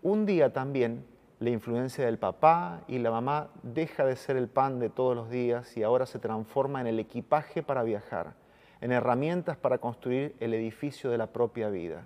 Un 0.02 0.26
día 0.26 0.54
también 0.54 1.06
la 1.40 1.50
influencia 1.50 2.06
del 2.06 2.18
papá 2.18 2.82
y 2.88 3.00
la 3.00 3.12
mamá 3.12 3.50
deja 3.64 4.06
de 4.06 4.16
ser 4.16 4.36
el 4.36 4.48
pan 4.48 4.80
de 4.80 4.90
todos 4.90 5.16
los 5.16 5.30
días 5.30 5.76
y 5.78 5.84
ahora 5.84 6.06
se 6.06 6.20
transforma 6.20 6.82
en 6.82 6.88
el 6.88 7.00
equipaje 7.00 7.64
para 7.64 7.84
viajar, 7.84 8.34
en 8.82 8.92
herramientas 8.92 9.58
para 9.58 9.78
construir 9.78 10.36
el 10.40 10.54
edificio 10.54 11.10
de 11.10 11.18
la 11.18 11.28
propia 11.28 11.70
vida. 11.70 12.06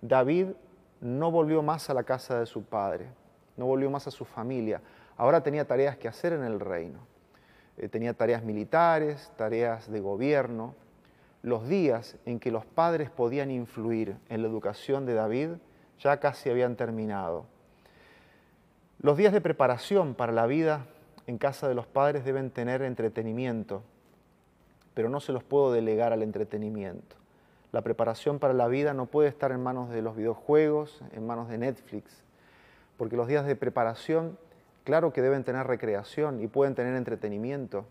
David 0.00 0.48
no 1.00 1.30
volvió 1.30 1.62
más 1.62 1.90
a 1.90 1.94
la 1.94 2.04
casa 2.04 2.40
de 2.40 2.46
su 2.46 2.62
padre, 2.62 3.08
no 3.56 3.66
volvió 3.66 3.90
más 3.90 4.06
a 4.06 4.10
su 4.10 4.24
familia. 4.24 4.80
Ahora 5.16 5.42
tenía 5.42 5.66
tareas 5.66 5.96
que 5.96 6.08
hacer 6.08 6.32
en 6.32 6.44
el 6.44 6.60
reino. 6.60 7.00
Eh, 7.76 7.88
tenía 7.88 8.14
tareas 8.14 8.42
militares, 8.42 9.32
tareas 9.36 9.90
de 9.90 10.00
gobierno. 10.00 10.74
Los 11.42 11.68
días 11.68 12.16
en 12.24 12.40
que 12.40 12.50
los 12.50 12.64
padres 12.64 13.10
podían 13.10 13.50
influir 13.50 14.16
en 14.28 14.42
la 14.42 14.48
educación 14.48 15.06
de 15.06 15.14
David 15.14 15.50
ya 16.00 16.18
casi 16.20 16.50
habían 16.50 16.76
terminado. 16.76 17.46
Los 19.00 19.16
días 19.16 19.32
de 19.32 19.40
preparación 19.40 20.14
para 20.14 20.32
la 20.32 20.46
vida 20.46 20.86
en 21.26 21.38
casa 21.38 21.68
de 21.68 21.74
los 21.74 21.86
padres 21.86 22.24
deben 22.24 22.50
tener 22.50 22.82
entretenimiento, 22.82 23.82
pero 24.94 25.08
no 25.08 25.20
se 25.20 25.32
los 25.32 25.44
puedo 25.44 25.72
delegar 25.72 26.12
al 26.12 26.22
entretenimiento. 26.22 27.16
La 27.70 27.82
preparación 27.82 28.38
para 28.38 28.54
la 28.54 28.66
vida 28.66 28.94
no 28.94 29.06
puede 29.06 29.28
estar 29.28 29.52
en 29.52 29.62
manos 29.62 29.90
de 29.90 30.02
los 30.02 30.16
videojuegos, 30.16 31.02
en 31.12 31.26
manos 31.26 31.48
de 31.48 31.58
Netflix, 31.58 32.24
porque 32.96 33.16
los 33.16 33.28
días 33.28 33.46
de 33.46 33.56
preparación, 33.56 34.38
claro 34.84 35.12
que 35.12 35.22
deben 35.22 35.44
tener 35.44 35.66
recreación 35.66 36.42
y 36.42 36.46
pueden 36.46 36.74
tener 36.74 36.94
entretenimiento, 36.94 37.84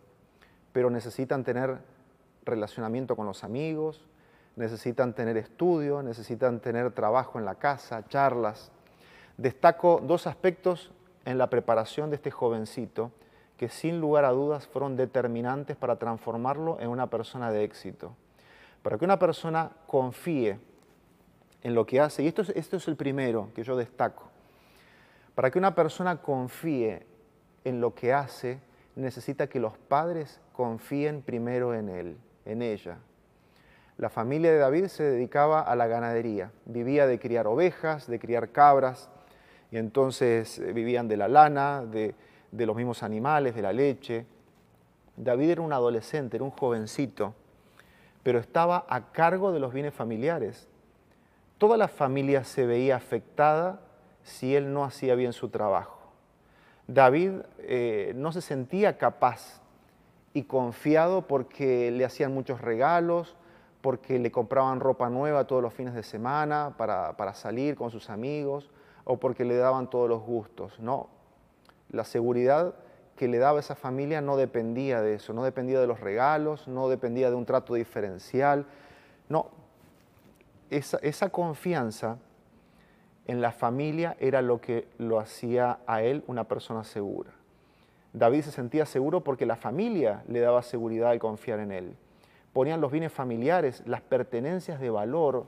pero 0.73 0.89
necesitan 0.89 1.43
tener 1.43 1.77
relacionamiento 2.43 3.15
con 3.15 3.27
los 3.27 3.43
amigos, 3.43 4.03
necesitan 4.57 5.13
tener 5.13 5.37
estudio, 5.37 6.03
necesitan 6.03 6.59
tener 6.59 6.91
trabajo 6.91 7.39
en 7.39 7.45
la 7.45 7.55
casa, 7.55 8.05
charlas. 8.09 8.71
Destaco 9.37 10.01
dos 10.03 10.27
aspectos 10.27 10.91
en 11.25 11.37
la 11.37 11.49
preparación 11.49 12.09
de 12.09 12.15
este 12.17 12.31
jovencito 12.31 13.11
que 13.55 13.69
sin 13.69 14.01
lugar 14.01 14.25
a 14.25 14.31
dudas 14.31 14.67
fueron 14.67 14.95
determinantes 14.97 15.77
para 15.77 15.97
transformarlo 15.97 16.79
en 16.79 16.89
una 16.89 17.07
persona 17.07 17.51
de 17.51 17.63
éxito. 17.63 18.15
Para 18.81 18.97
que 18.97 19.05
una 19.05 19.19
persona 19.19 19.71
confíe 19.85 20.59
en 21.63 21.75
lo 21.75 21.85
que 21.85 21.99
hace, 21.99 22.23
y 22.23 22.27
esto 22.27 22.41
es, 22.41 22.49
esto 22.49 22.77
es 22.77 22.87
el 22.87 22.95
primero 22.95 23.49
que 23.55 23.63
yo 23.63 23.75
destaco, 23.75 24.29
para 25.35 25.51
que 25.51 25.59
una 25.59 25.75
persona 25.75 26.21
confíe 26.21 27.05
en 27.63 27.81
lo 27.81 27.93
que 27.93 28.13
hace, 28.13 28.59
necesita 28.95 29.47
que 29.47 29.59
los 29.59 29.77
padres 29.77 30.39
confíen 30.53 31.21
primero 31.21 31.73
en 31.73 31.89
él, 31.89 32.17
en 32.45 32.61
ella. 32.61 32.97
La 33.97 34.09
familia 34.09 34.51
de 34.51 34.59
David 34.59 34.87
se 34.87 35.03
dedicaba 35.03 35.61
a 35.61 35.75
la 35.75 35.87
ganadería, 35.87 36.51
vivía 36.65 37.07
de 37.07 37.17
criar 37.17 37.47
ovejas, 37.47 38.05
de 38.05 38.19
criar 38.19 38.51
cabras, 38.51 39.09
y 39.71 39.77
entonces 39.77 40.59
eh, 40.59 40.71
vivían 40.71 41.07
de 41.07 41.17
la 41.17 41.27
lana, 41.27 41.83
de, 41.83 42.13
los 42.51 42.75
mismos 42.75 43.01
animales, 43.01 43.55
de 43.55 43.61
la 43.63 43.73
leche. 43.73 44.27
David 45.15 45.49
era 45.49 45.61
un 45.61 45.73
adolescente, 45.73 46.37
era 46.37 46.43
un 46.43 46.51
jovencito, 46.51 47.33
pero 48.21 48.37
estaba 48.37 48.85
a 48.87 49.11
cargo 49.11 49.51
de 49.51 49.59
los 49.59 49.73
bienes 49.73 49.95
familiares. 49.95 50.67
Toda 51.57 51.75
la 51.75 51.87
familia 51.87 52.43
se 52.43 52.67
veía 52.67 52.95
afectada 52.95 53.81
si 54.21 54.55
él 54.55 54.73
no 54.73 54.83
hacía 54.83 55.15
bien 55.15 55.33
su 55.33 55.49
trabajo. 55.49 55.97
David 56.85 57.31
eh, 57.59 58.13
no 58.15 58.31
se 58.31 58.41
sentía 58.41 58.99
capaz 58.99 59.61
y 60.33 60.43
confiado 60.43 61.23
porque 61.23 61.89
le 61.89 62.05
hacían 62.05 62.31
muchos 62.31 62.61
regalos, 62.61 63.35
porque 63.87 64.19
le 64.19 64.31
compraban 64.31 64.81
ropa 64.81 65.09
nueva 65.09 65.47
todos 65.47 65.61
los 65.63 65.73
fines 65.73 65.93
de 65.93 66.03
semana 66.03 66.73
para, 66.77 67.15
para 67.15 67.33
salir 67.33 67.77
con 67.77 67.89
sus 67.89 68.09
amigos 68.09 68.69
o 69.05 69.15
porque 69.15 69.45
le 69.45 69.55
daban 69.55 69.89
todos 69.89 70.09
los 70.09 70.23
gustos. 70.23 70.77
No, 70.81 71.07
la 71.89 72.03
seguridad 72.03 72.75
que 73.15 73.29
le 73.29 73.37
daba 73.37 73.61
esa 73.61 73.75
familia 73.75 74.19
no 74.19 74.35
dependía 74.35 75.01
de 75.01 75.13
eso, 75.13 75.31
no 75.31 75.41
dependía 75.41 75.79
de 75.79 75.87
los 75.87 76.01
regalos, 76.01 76.67
no 76.67 76.89
dependía 76.89 77.29
de 77.29 77.37
un 77.37 77.45
trato 77.45 77.75
diferencial. 77.75 78.65
No, 79.29 79.51
esa, 80.69 80.97
esa 81.01 81.29
confianza 81.29 82.17
en 83.25 83.39
la 83.39 83.53
familia 83.53 84.17
era 84.19 84.41
lo 84.41 84.59
que 84.59 84.89
lo 84.97 85.17
hacía 85.17 85.79
a 85.87 86.01
él 86.01 86.25
una 86.27 86.43
persona 86.43 86.83
segura. 86.83 87.31
David 88.11 88.41
se 88.41 88.51
sentía 88.51 88.85
seguro 88.85 89.23
porque 89.23 89.45
la 89.45 89.55
familia 89.55 90.25
le 90.27 90.41
daba 90.41 90.61
seguridad 90.61 91.11
al 91.11 91.19
confiar 91.19 91.61
en 91.61 91.71
él. 91.71 91.95
Ponían 92.57 92.81
los 92.81 92.91
bienes 92.91 93.13
familiares, 93.13 93.83
las 93.85 94.01
pertenencias 94.01 94.79
de 94.79 94.89
valor 94.89 95.45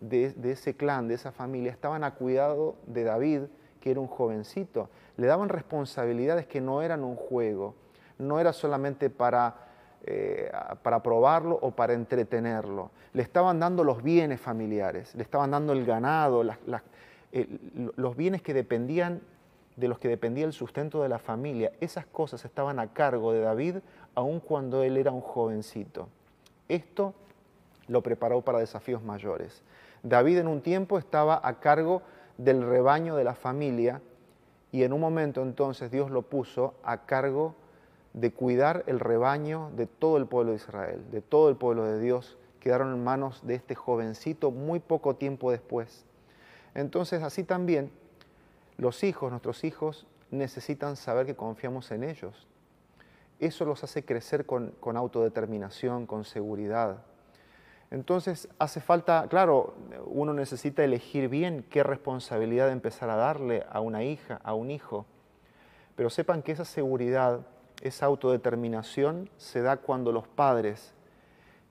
de, 0.00 0.34
ese 0.44 0.76
clan, 0.76 1.08
de 1.08 1.14
esa 1.14 1.32
familia, 1.32 1.72
estaban 1.72 2.04
a 2.04 2.10
cuidado 2.16 2.74
de 2.86 3.02
David 3.02 3.40
que 3.80 3.92
era 3.92 3.98
un 3.98 4.08
jovencito. 4.08 4.90
Le 5.16 5.26
daban 5.26 5.48
responsabilidades 5.48 6.46
que 6.46 6.60
no 6.60 6.82
eran 6.82 7.02
un 7.02 7.16
juego, 7.16 7.76
no 8.18 8.40
era 8.40 8.52
solamente 8.52 9.08
para, 9.08 9.68
eh, 10.04 10.52
para 10.82 11.02
probarlo 11.02 11.58
o 11.62 11.70
para 11.70 11.94
entretenerlo. 11.94 12.90
Le 13.14 13.22
estaban 13.22 13.58
dando 13.58 13.82
los 13.82 14.02
bienes 14.02 14.38
familiares, 14.38 15.14
le 15.14 15.22
estaban 15.22 15.52
dando 15.52 15.72
el 15.72 15.86
ganado, 15.86 16.44
los 17.96 18.16
bienes 18.18 18.42
que 18.42 18.52
dependían 18.52 19.22
de 19.76 19.88
los 19.88 19.98
que 19.98 20.08
dependía 20.08 20.44
el 20.44 20.52
sustento 20.52 21.02
de 21.02 21.08
la 21.08 21.20
familia, 21.20 21.72
esas 21.80 22.04
cosas 22.04 22.44
estaban 22.44 22.78
a 22.80 22.92
cargo 22.92 23.32
de 23.32 23.40
David 23.40 23.76
aun 24.14 24.40
cuando 24.40 24.82
él 24.82 24.98
era 24.98 25.10
un 25.10 25.22
jovencito. 25.22 26.10
Esto 26.70 27.14
lo 27.88 28.00
preparó 28.02 28.42
para 28.42 28.60
desafíos 28.60 29.02
mayores. 29.02 29.62
David 30.04 30.38
en 30.38 30.46
un 30.46 30.62
tiempo 30.62 30.98
estaba 30.98 31.40
a 31.42 31.58
cargo 31.58 32.02
del 32.38 32.62
rebaño 32.62 33.16
de 33.16 33.24
la 33.24 33.34
familia 33.34 34.00
y 34.70 34.84
en 34.84 34.92
un 34.92 35.00
momento 35.00 35.42
entonces 35.42 35.90
Dios 35.90 36.12
lo 36.12 36.22
puso 36.22 36.74
a 36.84 37.06
cargo 37.06 37.56
de 38.12 38.32
cuidar 38.32 38.84
el 38.86 39.00
rebaño 39.00 39.70
de 39.74 39.86
todo 39.86 40.16
el 40.16 40.26
pueblo 40.26 40.52
de 40.52 40.58
Israel, 40.58 41.04
de 41.10 41.20
todo 41.20 41.48
el 41.48 41.56
pueblo 41.56 41.84
de 41.84 42.00
Dios, 42.00 42.38
quedaron 42.60 42.92
en 42.92 43.02
manos 43.02 43.44
de 43.44 43.56
este 43.56 43.74
jovencito 43.74 44.52
muy 44.52 44.78
poco 44.78 45.16
tiempo 45.16 45.50
después. 45.50 46.04
Entonces 46.74 47.24
así 47.24 47.42
también 47.42 47.90
los 48.76 49.02
hijos, 49.02 49.30
nuestros 49.30 49.64
hijos, 49.64 50.06
necesitan 50.30 50.94
saber 50.94 51.26
que 51.26 51.34
confiamos 51.34 51.90
en 51.90 52.04
ellos. 52.04 52.46
Eso 53.40 53.64
los 53.64 53.82
hace 53.82 54.04
crecer 54.04 54.46
con, 54.46 54.74
autodeterminación, 54.96 56.06
con 56.06 56.24
seguridad. 56.24 57.02
Entonces 57.90 58.48
hace 58.58 58.80
falta, 58.80 59.26
claro, 59.28 59.74
uno 60.06 60.32
necesita 60.32 60.84
elegir 60.84 61.28
bien 61.28 61.66
qué 61.68 61.82
responsabilidad 61.82 62.70
empezar 62.70 63.10
a 63.10 63.16
darle 63.16 63.64
a 63.70 63.80
una 63.80 64.04
hija, 64.04 64.40
a 64.44 64.54
un 64.54 64.70
hijo, 64.70 65.06
pero 65.96 66.08
sepan 66.08 66.42
que 66.42 66.52
esa 66.52 66.64
seguridad, 66.64 67.40
esa 67.82 68.06
autodeterminación 68.06 69.28
se 69.38 69.62
da 69.62 69.78
cuando 69.78 70.12
los 70.12 70.28
padres 70.28 70.94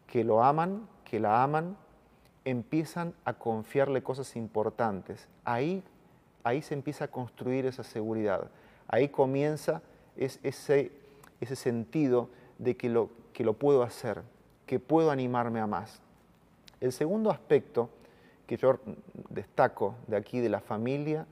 que 0.07 0.25
lo 0.25 0.43
aman, 0.43 0.89
que 1.05 1.19
la 1.19 1.41
aman, 1.41 1.77
empiezan 2.43 3.13
a 3.23 3.33
confiarle 3.33 4.03
cosas 4.03 4.35
importantes. 4.35 5.29
Ahí 5.45 5.83
ahí 6.43 6.61
se 6.61 6.73
empieza 6.73 7.05
a 7.05 7.07
construir 7.07 7.65
esa 7.65 7.83
seguridad. 7.83 8.49
Ahí 8.87 9.09
comienza 9.09 9.81
ese, 10.15 10.91
ese 11.41 11.55
sentido 11.55 12.29
de 12.57 12.75
que 12.75 12.89
lo, 12.89 13.09
que 13.33 13.43
lo 13.43 13.53
puedo 13.53 13.83
hacer, 13.83 14.21
que 14.65 14.79
puedo 14.79 15.11
animarme 15.11 15.59
a 15.59 15.67
más. 15.67 16.01
El 16.81 16.91
segundo 16.91 17.31
aspecto 17.31 17.89
que 18.45 18.57
yo 18.57 18.79
destaco 19.29 19.95
de 20.07 20.17
aquí 20.17 20.39
de 20.39 20.49
la 20.49 20.59
familia 20.59 21.25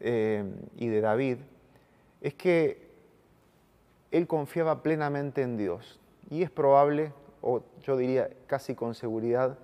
eh, 0.00 0.44
y 0.76 0.88
de 0.88 1.00
David 1.00 1.38
es 2.20 2.34
que 2.34 2.90
él 4.10 4.26
confiaba 4.26 4.82
plenamente 4.82 5.42
en 5.42 5.56
Dios. 5.56 6.00
Y 6.30 6.42
es 6.42 6.50
probable, 6.50 7.12
o 7.42 7.62
yo 7.82 7.96
diría 7.96 8.30
casi 8.46 8.74
con 8.74 8.94
seguridad, 8.94 9.58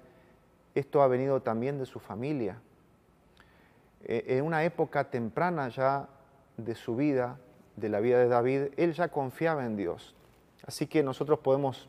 esto 0.75 1.03
ha 1.03 1.09
venido 1.09 1.41
también 1.41 1.79
de 1.79 1.87
su 1.87 1.99
familia. 1.99 2.61
Eh, 4.05 4.25
en 4.29 4.45
una 4.45 4.65
época 4.65 5.11
temprana 5.11 5.69
ya 5.69 6.09
de 6.57 6.75
su 6.75 6.97
vida, 6.97 7.39
de 7.77 7.89
la 7.89 8.01
vida 8.01 8.19
de 8.19 8.29
David, 8.29 8.63
él 8.77 8.93
ya 8.95 9.09
confiaba 9.09 9.65
en 9.65 9.77
Dios. 9.77 10.15
Así 10.67 10.87
que 10.87 11.03
nosotros 11.03 11.39
podemos 11.39 11.89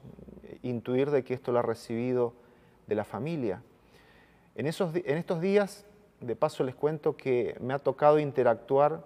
intuir 0.62 1.10
de 1.12 1.24
que 1.24 1.34
esto 1.34 1.52
lo 1.52 1.60
ha 1.60 1.64
recibido 1.64 2.34
de 2.88 2.96
la 2.96 3.04
familia. 3.04 3.62
En, 4.56 4.68
esos, 4.68 4.94
en 4.96 5.18
estos 5.18 5.42
días, 5.42 5.86
de 6.20 6.36
paso 6.36 6.64
les 6.64 6.76
cuento 6.76 7.16
que 7.16 7.56
me 7.60 7.74
ha 7.74 7.80
tocado 7.80 8.20
interactuar 8.20 9.04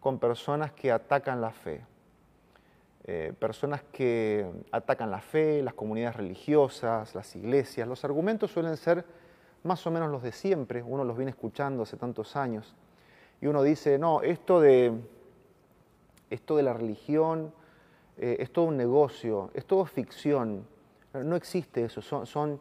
con 0.00 0.18
personas 0.18 0.72
que 0.72 0.90
atacan 0.90 1.40
la 1.40 1.50
fe. 1.50 1.84
Eh, 3.04 3.32
personas 3.38 3.82
que 3.92 4.46
atacan 4.70 5.10
la 5.10 5.20
fe, 5.20 5.62
las 5.62 5.74
comunidades 5.74 6.16
religiosas, 6.16 7.14
las 7.14 7.34
iglesias. 7.34 7.88
Los 7.88 8.04
argumentos 8.04 8.52
suelen 8.52 8.76
ser 8.76 9.04
más 9.64 9.86
o 9.86 9.90
menos 9.90 10.10
los 10.10 10.22
de 10.22 10.32
siempre, 10.32 10.82
uno 10.82 11.04
los 11.04 11.16
viene 11.16 11.30
escuchando 11.30 11.82
hace 11.82 11.96
tantos 11.96 12.36
años, 12.36 12.74
y 13.40 13.46
uno 13.46 13.62
dice, 13.62 13.98
no, 13.98 14.22
esto 14.22 14.60
de, 14.60 14.92
esto 16.32 16.56
de 16.56 16.62
la 16.62 16.72
religión 16.72 17.52
eh, 18.16 18.36
es 18.40 18.52
todo 18.52 18.66
un 18.66 18.76
negocio, 18.76 19.50
es 19.54 19.64
todo 19.66 19.84
ficción, 19.84 20.66
no 21.14 21.36
existe 21.36 21.84
eso, 21.84 22.00
son, 22.02 22.60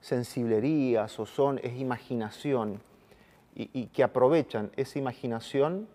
sensiblerías 0.00 1.18
o 1.20 1.26
son, 1.26 1.60
es 1.62 1.78
imaginación, 1.78 2.80
y, 3.54 3.86
que 3.88 4.02
aprovechan 4.02 4.70
esa 4.76 4.98
imaginación 4.98 5.86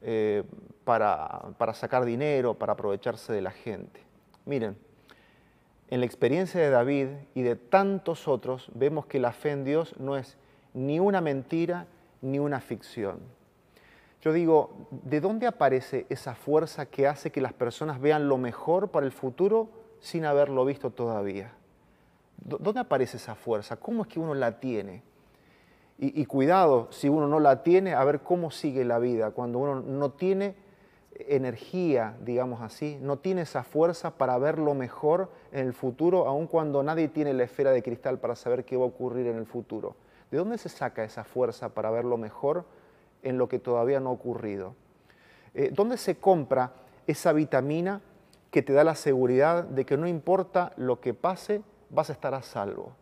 eh, 0.00 0.42
para, 0.84 1.50
para 1.58 1.74
sacar 1.74 2.04
dinero, 2.04 2.54
para 2.54 2.72
aprovecharse 2.72 3.32
de 3.32 3.42
la 3.42 3.50
gente. 3.50 4.00
Miren, 4.46 4.76
en 5.90 6.00
la 6.00 6.06
experiencia 6.06 6.60
de 6.60 6.70
David 6.70 7.08
y 7.34 7.42
de 7.42 7.56
tantos 7.56 8.26
otros, 8.26 8.70
vemos 8.74 9.06
que 9.06 9.20
la 9.20 9.32
fe 9.32 9.50
en 9.50 9.64
Dios 9.64 9.94
no 9.98 10.16
es 10.16 10.36
ni 10.72 10.98
una 10.98 11.20
mentira 11.20 11.86
ni 12.22 12.38
una 12.38 12.60
ficción. 12.60 13.20
Yo 14.24 14.32
digo, 14.32 14.70
¿de 14.90 15.20
dónde 15.20 15.46
aparece 15.46 16.06
esa 16.08 16.34
fuerza 16.34 16.86
que 16.86 17.06
hace 17.06 17.30
que 17.30 17.42
las 17.42 17.52
personas 17.52 18.00
vean 18.00 18.26
lo 18.26 18.38
mejor 18.38 18.88
para 18.88 19.04
el 19.04 19.12
futuro 19.12 19.68
sin 20.00 20.24
haberlo 20.24 20.64
visto 20.64 20.88
todavía? 20.88 21.52
¿Dónde 22.38 22.80
aparece 22.80 23.18
esa 23.18 23.34
fuerza? 23.34 23.76
¿Cómo 23.76 24.00
es 24.00 24.08
que 24.08 24.18
uno 24.18 24.34
la 24.34 24.60
tiene? 24.60 25.02
Y, 25.98 26.18
y, 26.18 26.24
cuidado, 26.24 26.88
si 26.90 27.10
uno 27.10 27.28
no 27.28 27.38
la 27.38 27.62
tiene, 27.62 27.92
a 27.92 28.02
ver 28.02 28.20
cómo 28.20 28.50
sigue 28.50 28.86
la 28.86 28.98
vida, 28.98 29.32
cuando 29.32 29.58
uno 29.58 29.82
no 29.82 30.12
tiene 30.12 30.54
energía, 31.16 32.16
digamos 32.24 32.62
así, 32.62 32.96
no 33.02 33.18
tiene 33.18 33.42
esa 33.42 33.62
fuerza 33.62 34.12
para 34.12 34.38
ver 34.38 34.58
lo 34.58 34.72
mejor 34.72 35.30
en 35.52 35.66
el 35.66 35.74
futuro, 35.74 36.26
aun 36.26 36.46
cuando 36.46 36.82
nadie 36.82 37.08
tiene 37.08 37.34
la 37.34 37.44
esfera 37.44 37.72
de 37.72 37.82
cristal 37.82 38.18
para 38.18 38.36
saber 38.36 38.64
qué 38.64 38.78
va 38.78 38.84
a 38.84 38.88
ocurrir 38.88 39.26
en 39.26 39.36
el 39.36 39.44
futuro. 39.44 39.96
¿De 40.30 40.38
dónde 40.38 40.56
se 40.56 40.70
saca 40.70 41.04
esa 41.04 41.24
fuerza 41.24 41.74
para 41.74 41.90
ver 41.90 42.06
lo 42.06 42.16
mejor 42.16 42.64
en 43.24 43.38
lo 43.38 43.48
que 43.48 43.58
todavía 43.58 44.00
no 44.00 44.10
ha 44.10 44.12
ocurrido? 44.12 44.74
Eh, 45.54 45.70
¿Dónde 45.72 45.96
se 45.96 46.16
compra 46.16 46.72
esa 47.06 47.32
vitamina 47.32 48.00
que 48.50 48.62
te 48.62 48.72
da 48.72 48.84
la 48.84 48.94
seguridad 48.94 49.64
de 49.64 49.84
que 49.84 49.96
no 49.96 50.06
importa 50.06 50.72
lo 50.76 51.00
que 51.00 51.14
pase, 51.14 51.62
vas 51.90 52.10
a 52.10 52.12
estar 52.12 52.34
a 52.34 52.42
salvo? 52.42 52.92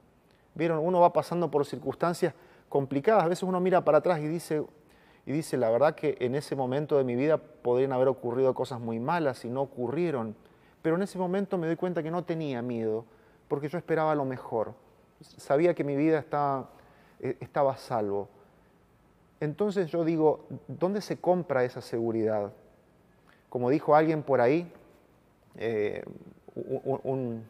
Vieron, 0.54 0.78
uno 0.78 1.00
va 1.00 1.12
pasando 1.12 1.50
por 1.50 1.64
circunstancias 1.66 2.34
complicadas, 2.68 3.24
a 3.24 3.28
veces 3.28 3.42
uno 3.42 3.60
mira 3.60 3.84
para 3.84 3.98
atrás 3.98 4.20
y 4.20 4.28
dice, 4.28 4.64
y 5.24 5.32
dice, 5.32 5.56
la 5.56 5.70
verdad 5.70 5.94
que 5.94 6.16
en 6.20 6.34
ese 6.34 6.56
momento 6.56 6.98
de 6.98 7.04
mi 7.04 7.16
vida 7.16 7.38
podrían 7.38 7.92
haber 7.92 8.08
ocurrido 8.08 8.54
cosas 8.54 8.80
muy 8.80 8.98
malas 8.98 9.44
y 9.44 9.50
no 9.50 9.62
ocurrieron, 9.62 10.34
pero 10.82 10.96
en 10.96 11.02
ese 11.02 11.18
momento 11.18 11.58
me 11.58 11.66
doy 11.66 11.76
cuenta 11.76 12.02
que 12.02 12.10
no 12.10 12.24
tenía 12.24 12.60
miedo, 12.60 13.04
porque 13.48 13.68
yo 13.68 13.78
esperaba 13.78 14.14
lo 14.14 14.24
mejor, 14.24 14.74
sabía 15.20 15.74
que 15.74 15.84
mi 15.84 15.96
vida 15.96 16.18
estaba, 16.18 16.70
e, 17.20 17.36
estaba 17.40 17.72
a 17.72 17.76
salvo. 17.76 18.28
Entonces 19.42 19.90
yo 19.90 20.04
digo, 20.04 20.46
¿dónde 20.68 21.00
se 21.00 21.16
compra 21.16 21.64
esa 21.64 21.80
seguridad? 21.80 22.52
Como 23.48 23.70
dijo 23.70 23.96
alguien 23.96 24.22
por 24.22 24.40
ahí, 24.40 24.72
eh, 25.56 26.04
un, 26.54 27.44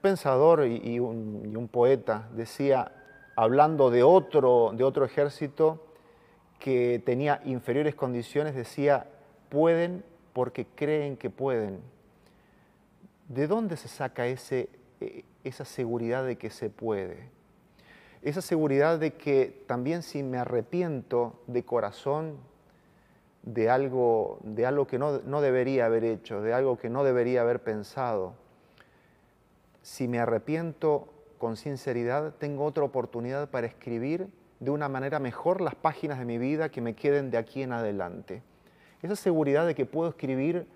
pensador 0.00 0.66
y, 0.66 0.98
un, 0.98 1.68
poeta 1.70 2.30
decía, 2.32 2.92
hablando 3.36 3.90
de 3.90 4.04
otro, 4.04 4.72
de 4.74 4.84
otro 4.84 5.04
ejército, 5.04 5.84
que 6.58 7.02
tenía 7.04 7.42
inferiores 7.44 7.94
condiciones 7.94 8.54
decía, 8.54 9.06
pueden 9.50 10.02
porque 10.32 10.64
creen 10.64 11.18
que 11.18 11.28
pueden. 11.28 11.80
¿De 13.28 13.46
dónde 13.46 13.76
se 13.76 13.88
saca 13.88 14.28
ese, 14.28 14.70
e, 15.02 15.26
esa 15.44 15.66
seguridad 15.66 16.24
de 16.24 16.38
que 16.38 16.48
se 16.48 16.70
puede? 16.70 17.35
Esa 18.26 18.42
seguridad 18.42 18.98
de 18.98 19.12
que 19.12 19.62
también 19.68 20.02
si 20.02 20.24
me 20.24 20.38
arrepiento 20.38 21.34
de 21.46 21.64
corazón 21.64 22.38
de 23.44 23.70
algo, 23.70 24.40
de 24.42 24.66
algo 24.66 24.88
que 24.88 24.98
no, 24.98 25.20
no 25.20 25.40
debería 25.40 25.86
haber 25.86 26.02
hecho, 26.02 26.42
de 26.42 26.52
algo 26.52 26.76
que 26.76 26.90
no 26.90 27.04
debería 27.04 27.42
haber 27.42 27.62
pensado, 27.62 28.32
si 29.80 30.08
me 30.08 30.18
arrepiento 30.18 31.06
con 31.38 31.56
sinceridad, 31.56 32.34
tengo 32.34 32.64
otra 32.64 32.82
oportunidad 32.82 33.48
para 33.48 33.68
escribir 33.68 34.26
de 34.58 34.72
una 34.72 34.88
manera 34.88 35.20
mejor 35.20 35.60
las 35.60 35.76
páginas 35.76 36.18
de 36.18 36.24
mi 36.24 36.36
vida 36.36 36.68
que 36.68 36.80
me 36.80 36.96
queden 36.96 37.30
de 37.30 37.38
aquí 37.38 37.62
en 37.62 37.70
adelante. 37.70 38.42
Esa 39.02 39.14
seguridad 39.14 39.68
de 39.68 39.76
que 39.76 39.86
puedo 39.86 40.08
escribir, 40.08 40.66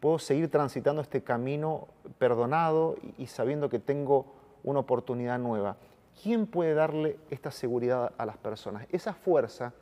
puedo 0.00 0.18
seguir 0.18 0.50
transitando 0.50 1.02
este 1.02 1.22
camino 1.22 1.86
perdonado 2.16 2.96
y 3.18 3.26
sabiendo 3.26 3.68
que 3.68 3.78
tengo 3.78 4.24
una 4.62 4.80
oportunidad 4.80 5.38
nueva. 5.38 5.76
¿Quién 6.22 6.46
puede 6.46 6.74
darle 6.74 7.18
esta 7.30 7.50
seguridad 7.50 8.12
a 8.16 8.26
las 8.26 8.36
personas? 8.36 8.86
Esa 8.90 9.12
fuerza, 9.12 9.72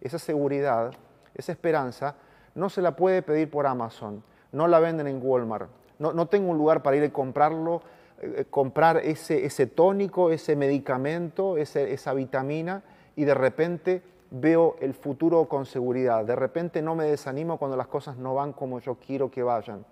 esa 0.00 0.18
seguridad, 0.18 0.92
esa 1.34 1.52
esperanza, 1.52 2.16
no 2.54 2.68
se 2.68 2.82
la 2.82 2.96
puede 2.96 3.22
pedir 3.22 3.50
por 3.50 3.66
Amazon, 3.66 4.22
no 4.52 4.68
la 4.68 4.80
venden 4.80 5.06
en 5.06 5.20
Walmart, 5.22 5.70
no, 5.98 6.26
tengo 6.28 6.50
un 6.50 6.56
lugar 6.56 6.82
para 6.82 6.96
ir 6.96 7.04
a 7.04 7.12
comprarlo, 7.12 7.82
eh, 8.22 8.46
comprar 8.48 8.96
ese, 8.98 9.44
ese 9.44 9.66
tónico, 9.66 10.30
ese 10.30 10.56
medicamento, 10.56 11.58
esa 11.58 12.14
vitamina 12.14 12.82
y 13.16 13.24
de 13.24 13.34
repente 13.34 14.02
veo 14.30 14.76
el 14.80 14.94
futuro 14.94 15.46
con 15.46 15.66
seguridad. 15.66 16.24
De 16.24 16.36
repente 16.36 16.80
no 16.80 16.94
me 16.94 17.04
desanimo 17.04 17.58
cuando 17.58 17.76
las 17.76 17.86
cosas 17.86 18.16
no 18.16 18.34
van 18.34 18.54
como 18.54 18.80
yo 18.80 18.94
quiero 18.94 19.30
que 19.30 19.42
vayan. 19.42 19.84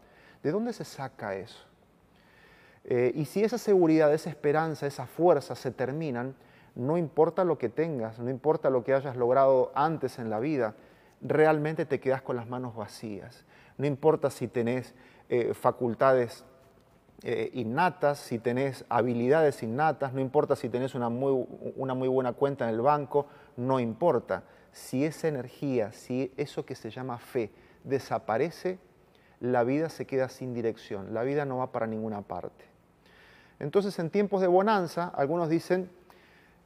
¿De 0.43 0.51
dónde 0.51 0.73
se 0.73 0.85
saca 0.85 1.35
eso? 1.35 1.68
Eh, 2.91 3.13
y 3.15 3.27
si 3.27 3.45
esa 3.45 3.59
seguridad, 3.59 4.15
esa 4.15 4.31
esperanza, 4.31 4.87
esa 4.87 5.07
fuerza 5.07 5.55
se 5.55 5.71
terminan, 5.71 6.35
no 6.75 6.97
importa 6.97 7.45
lo 7.45 7.59
que 7.59 7.69
tengas, 7.69 8.19
no 8.19 8.31
importa 8.31 8.71
lo 8.71 8.83
que 8.83 8.95
hayas 8.95 9.15
logrado 9.15 9.71
antes 9.75 10.19
en 10.19 10.31
la 10.31 10.41
vida, 10.41 10.75
realmente 11.21 11.85
te 11.85 12.01
quedas 12.01 12.23
con 12.23 12.37
las 12.37 12.49
manos 12.49 12.75
vacías. 12.75 13.45
No 13.77 13.87
importa 13.87 14.31
si 14.31 14.49
tenés 14.49 14.95
eh, 15.29 15.53
facultades 15.53 16.47
eh, 17.25 17.51
innatas, 17.53 18.21
si 18.21 18.39
tenés 18.39 18.87
habilidades 18.89 19.63
innatas, 19.63 20.15
no 20.15 20.21
importa 20.23 20.57
si 20.57 20.71
tenés 20.71 20.95
una 20.95 21.11
muy, 21.11 21.47
una 21.77 21.93
muy 21.93 22.09
buena 22.09 22.33
cuenta 22.33 22.67
en 22.67 22.75
el 22.75 22.81
banco, 22.81 23.27
no 23.59 23.81
importa. 23.81 24.45
Si 24.73 25.05
esa 25.05 25.29
energía, 25.29 25.93
si 25.93 26.33
eso 26.39 26.65
que 26.65 26.75
se 26.75 26.89
llama 26.89 27.19
fe 27.19 27.51
desaparece, 27.85 28.79
la 29.41 29.63
vida 29.63 29.91
se 29.91 30.07
queda 30.07 30.31
sin 30.31 30.55
dirección, 30.55 31.13
la 31.13 31.23
vida 31.23 31.45
no 31.45 31.59
va 31.59 31.71
para 31.71 31.87
ninguna 31.87 32.23
parte. 32.23 32.68
Entonces 33.61 33.99
en 33.99 34.11
tiempos 34.11 34.41
de 34.41 34.47
bonanza, 34.47 35.09
algunos 35.15 35.49
dicen, 35.49 35.91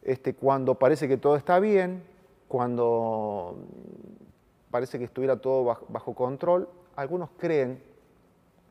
este, 0.03 0.35
cuando 0.35 0.75
parece 0.75 1.09
que 1.09 1.17
todo 1.17 1.37
está 1.37 1.59
bien, 1.59 2.03
cuando 2.49 3.57
parece 4.71 4.99
que 4.99 5.05
estuviera 5.05 5.37
todo 5.37 5.65
bajo, 5.89 6.15
control, 6.15 6.69
algunos 6.97 7.31
creen 7.39 7.83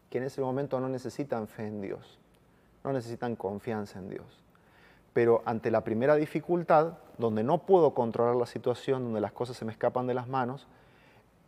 que 0.10 0.18
en 0.18 0.26
ese 0.26 0.42
momento 0.42 0.80
no 0.80 0.90
necesitan 0.90 1.48
fe 1.48 1.68
en 1.68 1.82
Dios, 1.82 2.20
no 2.84 2.92
necesitan 2.92 3.36
confianza 3.36 4.00
en 4.00 4.10
Dios. 4.10 4.44
Pero 5.14 5.42
ante 5.46 5.72
la 5.72 5.84
primera 5.84 6.16
dificultad, 6.16 6.94
donde 7.18 7.44
no 7.44 7.60
puedo 7.60 7.94
controlar 7.94 8.36
la 8.36 8.46
situación, 8.46 9.04
donde 9.04 9.22
las 9.22 9.32
cosas 9.32 9.58
se 9.58 9.66
me 9.66 9.72
escapan 9.72 10.08
de 10.08 10.14
las 10.14 10.28
manos, 10.28 10.68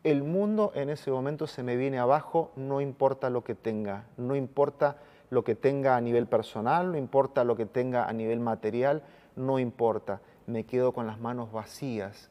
el 0.03 0.23
mundo 0.23 0.71
en 0.75 0.89
ese 0.89 1.11
momento 1.11 1.47
se 1.47 1.63
me 1.63 1.77
viene 1.77 1.99
abajo, 1.99 2.51
no 2.55 2.81
importa 2.81 3.29
lo 3.29 3.43
que 3.43 3.55
tenga, 3.55 4.05
no 4.17 4.35
importa 4.35 4.97
lo 5.29 5.43
que 5.43 5.55
tenga 5.55 5.95
a 5.95 6.01
nivel 6.01 6.27
personal, 6.27 6.91
no 6.91 6.97
importa 6.97 7.43
lo 7.43 7.55
que 7.55 7.65
tenga 7.65 8.05
a 8.07 8.13
nivel 8.13 8.39
material, 8.39 9.03
no 9.35 9.59
importa, 9.59 10.21
me 10.45 10.65
quedo 10.65 10.91
con 10.93 11.07
las 11.07 11.19
manos 11.19 11.51
vacías 11.51 12.29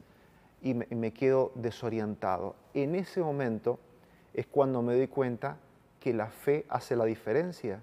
y 0.61 0.73
me, 0.73 1.11
quedo 1.11 1.51
desorientado. 1.55 2.55
En 2.73 2.95
ese 2.95 3.21
momento 3.21 3.79
es 4.33 4.47
cuando 4.47 4.81
me 4.81 4.95
doy 4.95 5.07
cuenta 5.07 5.57
que 5.99 6.13
la 6.13 6.27
fe 6.27 6.65
hace 6.69 6.95
la 6.95 7.05
diferencia. 7.05 7.81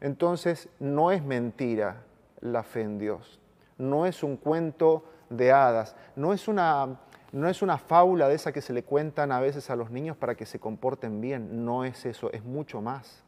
Entonces 0.00 0.68
no 0.78 1.10
es 1.10 1.22
mentira 1.22 2.02
la 2.40 2.62
fe 2.62 2.80
en 2.80 2.98
Dios, 2.98 3.38
no 3.76 4.06
es 4.06 4.22
un 4.22 4.38
cuento 4.38 5.04
de 5.28 5.52
hadas, 5.52 5.94
no 6.16 6.32
es 6.32 6.48
una, 6.48 6.98
no 7.32 7.48
es 7.48 7.60
una 7.60 7.76
fábula 7.76 8.28
de 8.28 8.34
esa 8.34 8.50
que 8.50 8.62
se 8.62 8.72
le 8.72 8.82
cuentan 8.82 9.30
a 9.30 9.40
veces 9.40 9.68
a 9.68 9.76
los 9.76 9.90
niños 9.90 10.16
para 10.16 10.34
que 10.34 10.46
se 10.46 10.58
comporten 10.58 11.20
bien, 11.20 11.66
no 11.66 11.84
es 11.84 12.06
eso, 12.06 12.32
es 12.32 12.42
mucho 12.42 12.80
más, 12.80 13.22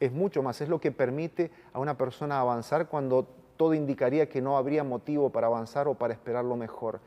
es 0.00 0.12
mucho 0.12 0.42
más, 0.42 0.60
es 0.60 0.68
lo 0.68 0.80
que 0.80 0.92
permite 0.92 1.50
a 1.72 1.78
una 1.78 1.96
persona 1.96 2.40
avanzar 2.40 2.88
cuando 2.88 3.26
todo 3.56 3.74
indicaría 3.74 4.28
que 4.28 4.40
no 4.40 4.56
habría 4.56 4.84
motivo 4.84 5.30
para 5.30 5.48
avanzar 5.48 5.88
o 5.88 5.94
para 5.94 6.14
esperar 6.14 6.44
lo 6.44 6.56
mejor. 6.56 7.00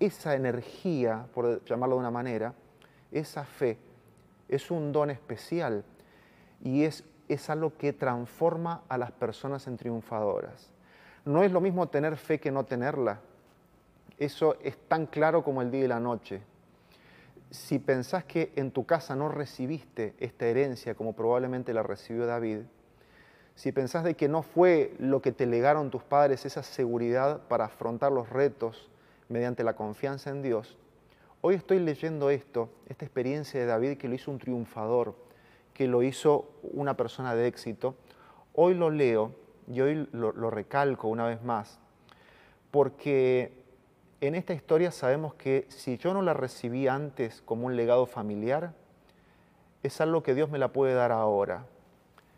Esa 0.00 0.34
energía, 0.34 1.26
por 1.32 1.64
llamarlo 1.64 1.96
de 1.96 2.00
una 2.00 2.10
manera, 2.10 2.54
esa 3.12 3.44
fe, 3.44 3.78
es 4.48 4.70
un 4.70 4.92
don 4.92 5.10
especial 5.10 5.84
y 6.62 6.84
es, 6.84 7.04
es 7.28 7.48
algo 7.50 7.76
que 7.76 7.92
transforma 7.92 8.82
a 8.88 8.98
las 8.98 9.12
personas 9.12 9.66
en 9.66 9.76
triunfadoras. 9.76 10.70
No 11.24 11.42
es 11.42 11.52
lo 11.52 11.60
mismo 11.60 11.88
tener 11.88 12.16
fe 12.16 12.38
que 12.38 12.50
no 12.50 12.64
tenerla. 12.64 13.20
Eso 14.18 14.56
es 14.62 14.76
tan 14.88 15.06
claro 15.06 15.42
como 15.42 15.62
el 15.62 15.70
día 15.70 15.84
y 15.84 15.88
la 15.88 16.00
noche. 16.00 16.42
Si 17.50 17.78
pensás 17.78 18.24
que 18.24 18.52
en 18.56 18.70
tu 18.70 18.86
casa 18.86 19.14
no 19.14 19.28
recibiste 19.28 20.14
esta 20.18 20.46
herencia 20.46 20.94
como 20.94 21.14
probablemente 21.14 21.72
la 21.72 21.82
recibió 21.82 22.26
David, 22.26 22.60
si 23.54 23.72
pensás 23.72 24.04
de 24.04 24.14
que 24.14 24.28
no 24.28 24.42
fue 24.42 24.94
lo 24.98 25.22
que 25.22 25.32
te 25.32 25.46
legaron 25.46 25.90
tus 25.90 26.02
padres, 26.02 26.44
esa 26.44 26.62
seguridad 26.62 27.40
para 27.48 27.64
afrontar 27.64 28.12
los 28.12 28.28
retos 28.28 28.90
mediante 29.28 29.64
la 29.64 29.74
confianza 29.74 30.30
en 30.30 30.42
Dios, 30.42 30.76
hoy 31.40 31.54
estoy 31.54 31.78
leyendo 31.78 32.28
esto, 32.28 32.68
esta 32.88 33.06
experiencia 33.06 33.58
de 33.58 33.66
David 33.66 33.96
que 33.96 34.08
lo 34.08 34.14
hizo 34.14 34.30
un 34.30 34.38
triunfador, 34.38 35.14
que 35.72 35.88
lo 35.88 36.02
hizo 36.02 36.50
una 36.62 36.98
persona 36.98 37.34
de 37.34 37.46
éxito, 37.46 37.94
hoy 38.52 38.74
lo 38.74 38.90
leo 38.90 39.32
y 39.68 39.80
hoy 39.80 40.06
lo, 40.12 40.32
lo 40.32 40.50
recalco 40.50 41.08
una 41.08 41.26
vez 41.26 41.42
más, 41.42 41.78
porque 42.70 43.64
en 44.20 44.34
esta 44.34 44.54
historia 44.54 44.90
sabemos 44.90 45.34
que 45.34 45.66
si 45.68 45.98
yo 45.98 46.14
no 46.14 46.22
la 46.22 46.34
recibí 46.34 46.88
antes 46.88 47.42
como 47.42 47.66
un 47.66 47.76
legado 47.76 48.06
familiar, 48.06 48.72
es 49.82 50.00
algo 50.00 50.22
que 50.22 50.34
Dios 50.34 50.50
me 50.50 50.58
la 50.58 50.68
puede 50.68 50.94
dar 50.94 51.12
ahora 51.12 51.66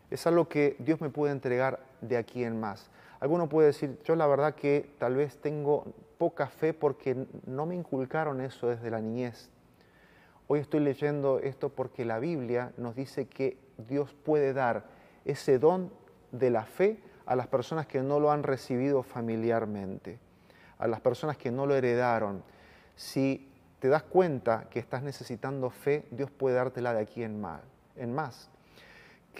es 0.09 0.25
algo 0.25 0.47
que 0.47 0.75
Dios 0.79 1.01
me 1.01 1.09
puede 1.09 1.31
entregar 1.31 1.79
de 2.01 2.17
aquí 2.17 2.43
en 2.43 2.59
más. 2.59 2.89
Alguno 3.19 3.49
puede 3.49 3.67
decir, 3.67 3.99
yo 4.03 4.15
la 4.15 4.27
verdad 4.27 4.55
que 4.55 4.89
tal 4.97 5.15
vez 5.15 5.37
tengo 5.37 5.85
poca 6.17 6.47
fe 6.47 6.73
porque 6.73 7.27
no 7.45 7.65
me 7.65 7.75
inculcaron 7.75 8.41
eso 8.41 8.67
desde 8.67 8.89
la 8.89 9.01
niñez. 9.01 9.49
Hoy 10.47 10.59
estoy 10.59 10.79
leyendo 10.79 11.39
esto 11.39 11.69
porque 11.69 12.05
la 12.05 12.19
Biblia 12.19 12.71
nos 12.77 12.95
dice 12.95 13.27
que 13.27 13.57
Dios 13.77 14.13
puede 14.13 14.53
dar 14.53 14.85
ese 15.25 15.59
don 15.59 15.91
de 16.31 16.49
la 16.49 16.63
fe 16.63 16.99
a 17.25 17.35
las 17.35 17.47
personas 17.47 17.85
que 17.85 18.01
no 18.01 18.19
lo 18.19 18.31
han 18.31 18.43
recibido 18.43 19.03
familiarmente, 19.03 20.17
a 20.79 20.87
las 20.87 20.99
personas 21.01 21.37
que 21.37 21.51
no 21.51 21.67
lo 21.67 21.75
heredaron. 21.75 22.43
Si 22.95 23.47
te 23.79 23.87
das 23.87 24.03
cuenta 24.03 24.67
que 24.71 24.79
estás 24.79 25.03
necesitando 25.03 25.69
fe, 25.69 26.05
Dios 26.09 26.31
puede 26.31 26.55
dártela 26.55 26.93
de 26.93 27.01
aquí 27.01 27.23
en 27.23 27.39
más. 27.39 27.61
En 27.95 28.13
más 28.13 28.49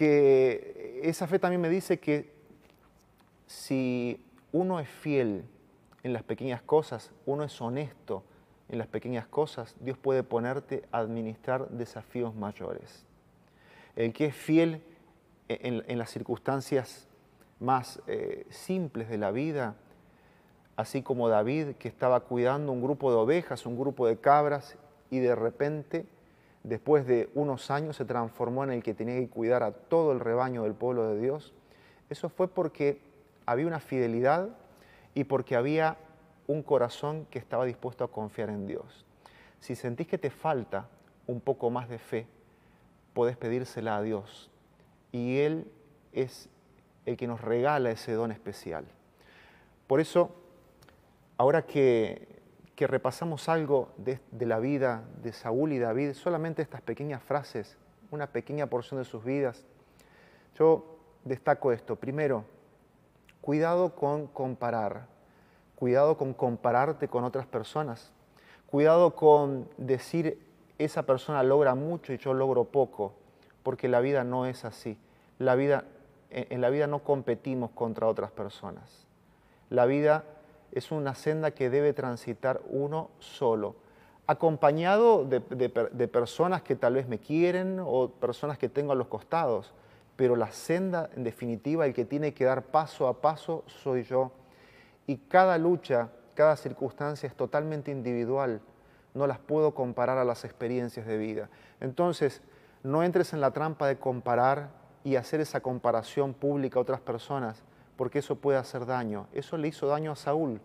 que 0.00 1.00
esa 1.02 1.26
fe 1.26 1.38
también 1.38 1.60
me 1.60 1.68
dice 1.68 2.00
que 2.00 2.32
si 3.46 4.24
uno 4.50 4.80
es 4.80 4.88
fiel 4.88 5.44
en 6.02 6.14
las 6.14 6.22
pequeñas 6.22 6.62
cosas, 6.62 7.10
uno 7.26 7.44
es 7.44 7.60
honesto 7.60 8.24
en 8.70 8.78
las 8.78 8.86
pequeñas 8.86 9.26
cosas, 9.26 9.76
Dios 9.80 9.98
puede 9.98 10.22
ponerte 10.22 10.84
a 10.92 11.00
administrar 11.00 11.68
desafíos 11.68 12.34
mayores. 12.34 13.04
El 13.94 14.14
que 14.14 14.26
es 14.26 14.34
fiel 14.34 14.82
en, 15.48 15.98
las 15.98 16.10
circunstancias 16.10 17.08
más 17.58 18.00
eh, 18.06 18.46
simples 18.48 19.10
de 19.10 19.18
la 19.18 19.32
vida, 19.32 19.74
así 20.80 21.02
como 21.02 21.28
David 21.28 21.76
que 21.78 21.88
estaba 21.88 22.20
cuidando 22.20 22.72
un 22.72 22.82
grupo 22.82 23.10
de 23.10 23.18
ovejas, 23.18 23.66
un 23.66 23.78
grupo 23.78 24.06
de 24.06 24.18
cabras, 24.18 24.76
y 25.10 25.18
de 25.18 25.34
repente 25.34 26.06
después 26.62 27.06
de 27.06 27.30
unos 27.34 27.70
años 27.70 27.96
se 27.96 28.04
transformó 28.04 28.64
en 28.64 28.70
el 28.72 28.82
que 28.82 28.94
tenía 28.94 29.18
que 29.18 29.28
cuidar 29.28 29.62
a 29.62 29.72
todo 29.72 30.12
el 30.12 30.20
rebaño 30.20 30.62
del 30.62 30.74
pueblo 30.74 31.08
de 31.08 31.20
Dios, 31.20 31.52
eso 32.08 32.28
fue 32.28 32.48
porque 32.48 33.00
había 33.46 33.66
una 33.66 33.80
fidelidad 33.80 34.48
y 35.14 35.24
porque 35.24 35.56
había 35.56 35.96
un 36.46 36.62
corazón 36.62 37.26
que 37.30 37.38
estaba 37.38 37.64
dispuesto 37.64 38.04
a 38.04 38.08
confiar 38.08 38.50
en 38.50 38.66
Dios. 38.66 39.06
Si 39.60 39.74
sentís 39.74 40.06
que 40.06 40.18
te 40.18 40.30
falta 40.30 40.88
un 41.26 41.40
poco 41.40 41.70
más 41.70 41.88
de 41.88 41.98
fe, 41.98 42.26
podés 43.14 43.36
pedírsela 43.36 43.96
a 43.96 44.02
Dios 44.02 44.50
y 45.12 45.38
Él 45.38 45.70
es 46.12 46.48
el 47.06 47.16
que 47.16 47.26
nos 47.26 47.40
regala 47.40 47.90
ese 47.90 48.12
don 48.12 48.32
especial. 48.32 48.84
Por 49.86 50.00
eso, 50.00 50.30
ahora 51.40 51.62
que 51.62 52.28
repasamos 52.76 53.48
algo 53.48 53.88
de, 53.96 54.20
la 54.40 54.58
vida 54.58 55.04
de 55.22 55.32
Saúl 55.32 55.72
y 55.72 55.78
David, 55.78 56.12
solamente 56.12 56.60
estas 56.60 56.82
pequeñas 56.82 57.22
frases, 57.22 57.78
una 58.10 58.26
pequeña 58.26 58.66
porción 58.66 59.00
de 59.00 59.06
sus 59.06 59.24
vidas, 59.24 59.64
yo 60.58 60.98
destaco 61.24 61.72
esto. 61.72 61.96
Primero, 61.96 62.44
cuidado 63.40 63.94
con 63.94 64.26
comparar, 64.26 65.06
cuidado 65.76 66.18
con 66.18 66.34
compararte 66.34 67.08
con 67.08 67.24
otras 67.24 67.46
personas, 67.46 68.12
cuidado 68.66 69.14
con 69.14 69.66
decir 69.78 70.46
esa 70.76 71.04
persona 71.04 71.42
logra 71.42 71.74
mucho 71.74 72.12
y 72.12 72.18
yo 72.18 72.34
logro 72.34 72.64
poco, 72.64 73.14
porque 73.62 73.88
la 73.88 74.00
vida 74.00 74.24
no 74.24 74.44
es 74.44 74.66
así. 74.66 74.98
La 75.38 75.54
vida, 75.54 75.84
en 76.28 76.60
la 76.60 76.68
vida 76.68 76.86
no 76.86 76.98
competimos 76.98 77.70
contra 77.70 78.08
otras 78.08 78.30
personas. 78.30 79.06
La 79.70 79.86
vida 79.86 80.24
es 80.72 80.90
una 80.90 81.14
senda 81.14 81.50
que 81.52 81.70
debe 81.70 81.92
transitar 81.92 82.60
uno 82.68 83.10
solo, 83.18 83.76
acompañado 84.26 85.24
de, 85.24 85.40
personas 86.08 86.62
que 86.62 86.76
tal 86.76 86.94
vez 86.94 87.08
me 87.08 87.18
quieren 87.18 87.80
o 87.84 88.10
personas 88.10 88.58
que 88.58 88.68
tengo 88.68 88.92
a 88.92 88.94
los 88.94 89.08
costados, 89.08 89.72
pero 90.14 90.36
la 90.36 90.52
senda, 90.52 91.10
en 91.16 91.24
definitiva, 91.24 91.86
el 91.86 91.94
que 91.94 92.04
tiene 92.04 92.32
que 92.32 92.44
dar 92.44 92.62
paso 92.62 93.08
a 93.08 93.20
paso 93.20 93.64
soy 93.66 94.04
yo. 94.04 94.30
Y 95.06 95.16
cada 95.16 95.58
lucha, 95.58 96.10
cada 96.34 96.56
circunstancia 96.56 97.26
es 97.26 97.34
totalmente 97.34 97.90
individual, 97.90 98.60
no 99.14 99.26
las 99.26 99.38
puedo 99.38 99.74
comparar 99.74 100.18
a 100.18 100.24
las 100.24 100.44
experiencias 100.44 101.06
de 101.06 101.18
vida. 101.18 101.48
Entonces, 101.80 102.42
no 102.84 103.02
entres 103.02 103.32
en 103.32 103.40
la 103.40 103.50
trampa 103.50 103.88
de 103.88 103.98
comparar 103.98 104.70
y 105.02 105.16
hacer 105.16 105.40
esa 105.40 105.60
comparación 105.60 106.34
pública 106.34 106.78
a 106.78 106.82
otras 106.82 107.00
personas, 107.00 107.64
porque 108.00 108.20
eso 108.20 108.36
puede 108.36 108.56
hacer 108.56 108.86
daño. 108.86 109.26
Eso 109.30 109.58
le 109.58 109.68
hizo 109.68 109.86
daño 109.86 110.12
a 110.12 110.16
Saúl. 110.16 110.58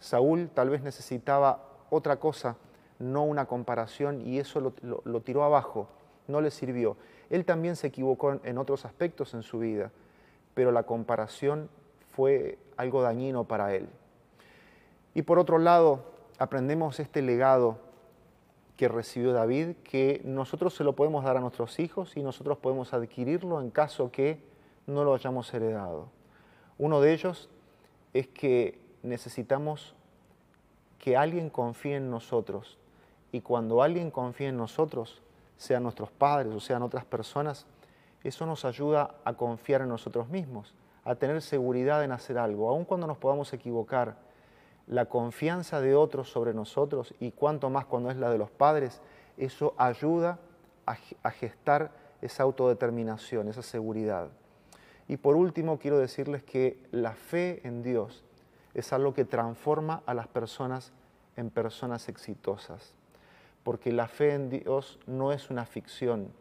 Saúl 0.00 0.50
tal 0.52 0.70
vez 0.70 0.82
necesitaba 0.82 1.62
otra 1.88 2.18
cosa, 2.18 2.56
no 2.98 3.22
una 3.22 3.46
comparación, 3.46 4.26
y 4.26 4.40
eso 4.40 4.72
lo, 4.82 5.20
tiró 5.20 5.44
abajo, 5.44 5.86
no 6.26 6.40
le 6.40 6.50
sirvió. 6.50 6.96
Él 7.30 7.44
también 7.44 7.76
se 7.76 7.86
equivocó 7.86 8.40
en 8.42 8.58
otros 8.58 8.84
aspectos 8.86 9.34
en 9.34 9.44
su 9.44 9.60
vida, 9.60 9.92
pero 10.54 10.72
la 10.72 10.82
comparación 10.82 11.70
fue 12.10 12.58
algo 12.76 13.02
dañino 13.02 13.44
para 13.44 13.72
él. 13.76 13.88
Y 15.14 15.22
por 15.22 15.38
otro 15.38 15.58
lado, 15.58 16.06
aprendemos 16.40 16.98
este 16.98 17.22
legado 17.22 17.78
que 18.76 18.88
recibió 18.88 19.32
David, 19.32 19.76
que 19.84 20.22
nosotros 20.24 20.74
se 20.74 20.82
lo 20.82 20.96
podemos 20.96 21.22
dar 21.22 21.36
a 21.36 21.40
nuestros 21.40 21.78
hijos 21.78 22.16
y 22.16 22.22
nosotros 22.24 22.58
podemos 22.58 22.92
adquirirlo 22.94 23.60
en 23.60 23.70
caso 23.70 24.10
que 24.10 24.42
no 24.88 25.04
lo 25.04 25.14
hayamos 25.14 25.54
heredado. 25.54 26.17
Uno 26.78 27.00
de 27.00 27.12
ellos 27.12 27.48
es 28.14 28.28
que 28.28 28.80
necesitamos 29.02 29.94
que 30.98 31.16
alguien 31.16 31.50
confíe 31.50 31.96
en 31.96 32.10
nosotros 32.10 32.78
y 33.32 33.40
cuando 33.40 33.82
alguien 33.82 34.10
confía 34.10 34.48
en 34.48 34.56
nosotros, 34.56 35.22
sean 35.56 35.82
nuestros 35.82 36.10
padres 36.10 36.54
o 36.54 36.60
sean 36.60 36.82
otras 36.82 37.04
personas, 37.04 37.66
eso 38.24 38.46
nos 38.46 38.64
ayuda 38.64 39.16
a 39.24 39.34
confiar 39.34 39.82
en 39.82 39.88
nosotros 39.88 40.28
mismos, 40.28 40.74
a 41.04 41.14
tener 41.14 41.42
seguridad 41.42 42.04
en 42.04 42.12
hacer 42.12 42.38
algo, 42.38 42.68
aun 42.68 42.84
cuando 42.84 43.06
nos 43.06 43.18
podamos 43.18 43.52
equivocar. 43.52 44.16
La 44.86 45.04
confianza 45.04 45.80
de 45.80 45.94
otros 45.94 46.30
sobre 46.30 46.54
nosotros 46.54 47.14
y 47.20 47.32
cuanto 47.32 47.68
más 47.68 47.84
cuando 47.84 48.10
es 48.10 48.16
la 48.16 48.30
de 48.30 48.38
los 48.38 48.50
padres, 48.50 49.02
eso 49.36 49.74
ayuda 49.76 50.38
a, 50.86 51.30
gestar 51.30 51.92
esa 52.22 52.42
autodeterminación, 52.44 53.48
esa 53.48 53.62
seguridad. 53.62 54.28
Y 55.08 55.16
por 55.16 55.34
último, 55.34 55.78
quiero 55.78 55.98
decirles 55.98 56.42
que 56.42 56.78
la 56.92 57.14
fe 57.14 57.60
en 57.66 57.82
Dios 57.82 58.24
es 58.74 58.92
algo 58.92 59.14
que 59.14 59.24
transforma 59.24 60.02
a 60.06 60.14
las 60.14 60.28
personas 60.28 60.92
en 61.36 61.50
personas 61.50 62.08
exitosas 62.08 62.94
porque 63.68 63.92
la 63.92 64.08
fe 64.08 64.32
en 64.32 64.48
Dios 64.48 64.98
no 65.06 65.30
es 65.30 65.50
una 65.50 65.66
ficción, 65.66 66.32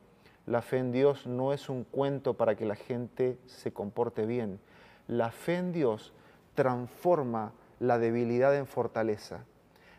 la 0.46 0.62
fe 0.62 0.78
en 0.78 0.94
Dios 0.94 1.28
no 1.28 1.52
es 1.52 1.68
un 1.68 1.84
cuento 1.84 2.36
para 2.36 2.56
que 2.56 2.66
la 2.66 2.76
gente 2.76 3.38
se 3.48 3.74
comporte 3.74 4.26
bien. 4.26 4.62
La 5.10 5.32
fe 5.32 5.58
en 5.58 5.74
Dios 5.74 6.14
transforma 6.56 7.52
la 7.82 8.00
debilidad 8.00 8.56
en 8.56 8.66
fortaleza. 8.66 9.44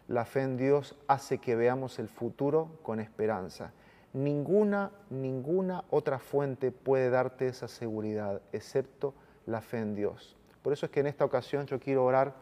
La 0.07 0.25
fe 0.25 0.41
en 0.41 0.57
Dios 0.57 0.97
hace 1.07 1.37
que 1.37 1.55
veamos 1.55 1.99
el 1.99 2.09
futuro 2.09 2.71
con 2.83 2.99
esperanza. 2.99 3.73
Ninguna, 4.13 4.91
ninguna 5.11 5.85
otra 5.91 6.19
fuente 6.19 6.73
puede 6.73 7.11
darte 7.11 7.47
esa 7.47 7.69
seguridad, 7.69 8.41
excepto 8.53 9.15
la 9.47 9.61
fe 9.61 9.79
en 9.79 9.95
Dios. 9.95 10.37
Por 10.63 10.73
eso 10.73 10.87
es 10.87 10.93
que 10.93 11.01
en 11.01 11.07
esta 11.07 11.25
ocasión 11.25 11.67
yo 11.67 11.79
quiero 11.79 12.05
orar 12.05 12.35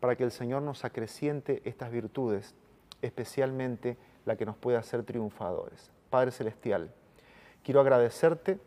para 0.00 0.16
que 0.16 0.24
el 0.24 0.30
Señor 0.30 0.62
nos 0.62 0.84
acreciente 0.84 1.62
estas 1.64 1.90
virtudes 1.90 2.54
especialmente 3.02 3.96
la 4.24 4.36
que 4.36 4.46
nos 4.46 4.56
puede 4.56 4.76
hacer 4.76 5.02
triunfadores. 5.04 5.90
Padre 6.10 6.30
Celestial, 6.30 6.92
quiero 7.62 7.80
agradecerte 7.80 8.58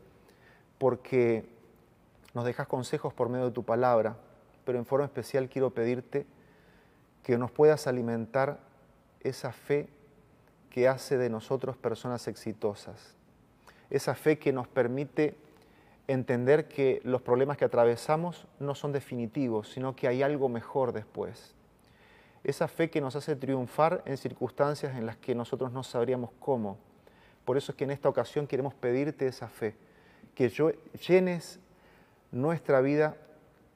porque 0.77 1.49
nos 2.34 2.45
dejas 2.45 2.67
consejos 2.67 3.13
por 3.13 3.29
medio 3.29 3.45
de 3.45 3.51
tu 3.51 3.63
palabra, 3.63 4.17
pero 4.65 4.77
en 4.77 4.86
forma 4.86 5.05
especial 5.05 5.49
quiero 5.49 5.71
pedirte 5.71 6.25
que 7.23 7.38
nos 7.38 7.51
puedas 7.51 7.88
alimentar 7.88 8.60
esa 9.21 9.51
fe 9.51 9.89
que 10.69 10.88
hace 10.88 11.17
de 11.17 11.29
nosotros 11.29 11.77
personas 11.77 12.27
exitosas, 12.27 13.15
esa 13.89 14.15
fe 14.15 14.38
que 14.38 14.53
nos 14.53 14.67
permite 14.67 15.36
entender 16.08 16.67
que 16.67 17.01
los 17.03 17.21
problemas 17.21 17.58
que 17.58 17.65
atravesamos 17.65 18.47
no 18.60 18.75
son 18.75 18.91
definitivos, 18.91 19.71
sino 19.71 19.95
que 19.95 20.08
hay 20.08 20.23
algo 20.23 20.49
mejor 20.49 20.91
después 20.91 21.55
esa 22.43 22.67
fe 22.67 22.89
que 22.89 23.01
nos 23.01 23.15
hace 23.15 23.36
triunfar 23.36 24.01
en 24.05 24.17
circunstancias 24.17 24.95
en 24.95 25.05
las 25.05 25.17
que 25.17 25.36
nosotros 25.36 25.71
no 25.71 25.84
sabríamos 25.84 26.32
cómo. 26.39 26.77
Por 27.45 27.58
eso 27.58 27.71
es 27.71 27.77
que 27.77 27.84
en 27.84 27.91
esta 27.91 28.10
ocasión 28.10 28.47
queremos 28.47 28.73
pedirte 28.73 29.27
esa 29.27 29.47
fe, 29.47 29.75
que 30.36 30.49
llenes 31.08 31.60
nuestra 32.32 32.79
vida 32.82 33.17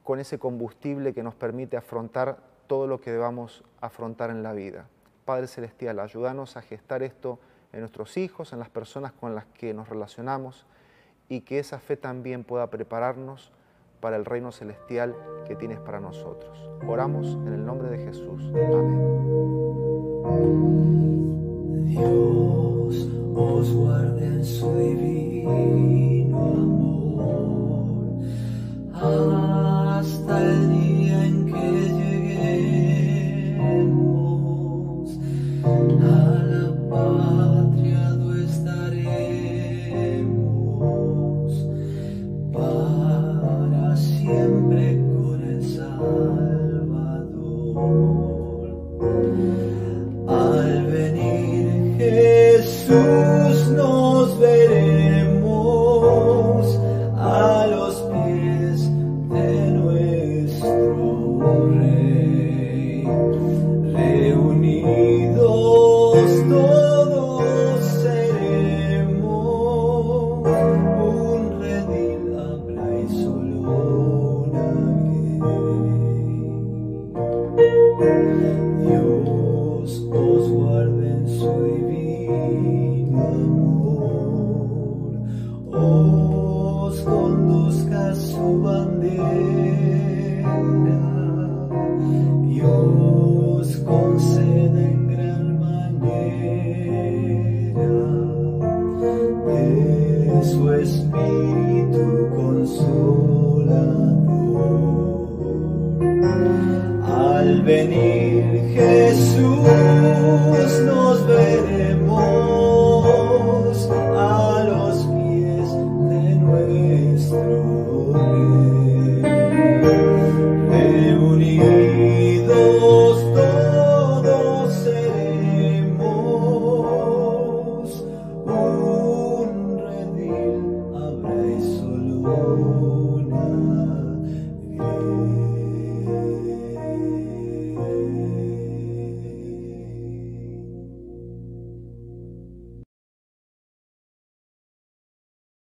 con 0.02 0.20
ese 0.20 0.38
combustible 0.38 1.12
que 1.12 1.22
nos 1.22 1.34
permite 1.34 1.76
afrontar 1.76 2.38
todo 2.66 2.86
lo 2.86 3.00
que 3.00 3.10
debamos 3.10 3.64
afrontar 3.80 4.30
en 4.30 4.42
la 4.42 4.52
vida. 4.52 4.86
Padre 5.24 5.46
Celestial, 5.46 5.98
ayúdanos 6.00 6.56
a 6.56 6.62
gestar 6.62 7.02
esto 7.02 7.38
en 7.72 7.80
nuestros 7.80 8.16
hijos, 8.16 8.52
en 8.52 8.58
las 8.58 8.68
personas 8.68 9.12
con 9.12 9.34
las 9.34 9.46
que 9.46 9.74
nos 9.74 9.88
relacionamos 9.88 10.66
y 11.28 11.40
que 11.40 11.58
esa 11.58 11.78
fe 11.80 11.96
también 11.96 12.44
pueda 12.44 12.70
prepararnos 12.70 13.50
para 14.00 14.16
el 14.16 14.24
reino 14.24 14.52
celestial 14.52 15.16
que 15.46 15.56
tienes 15.56 15.80
para 15.80 15.98
nosotros. 15.98 16.70
Oramos 16.86 17.26
en 17.46 17.54
el 17.54 17.64
nombre 17.64 17.88
de 17.88 18.04
Jesús. 18.04 18.42
Amén. 18.54 19.24
Dios 21.86 23.08
os 23.34 23.72
guarde 23.72 24.26
en 24.26 24.44
su 24.44 24.76
divino 24.76 26.38
amor 28.92 29.96
hasta 29.96 30.40
el 30.42 30.72
día 30.72 30.83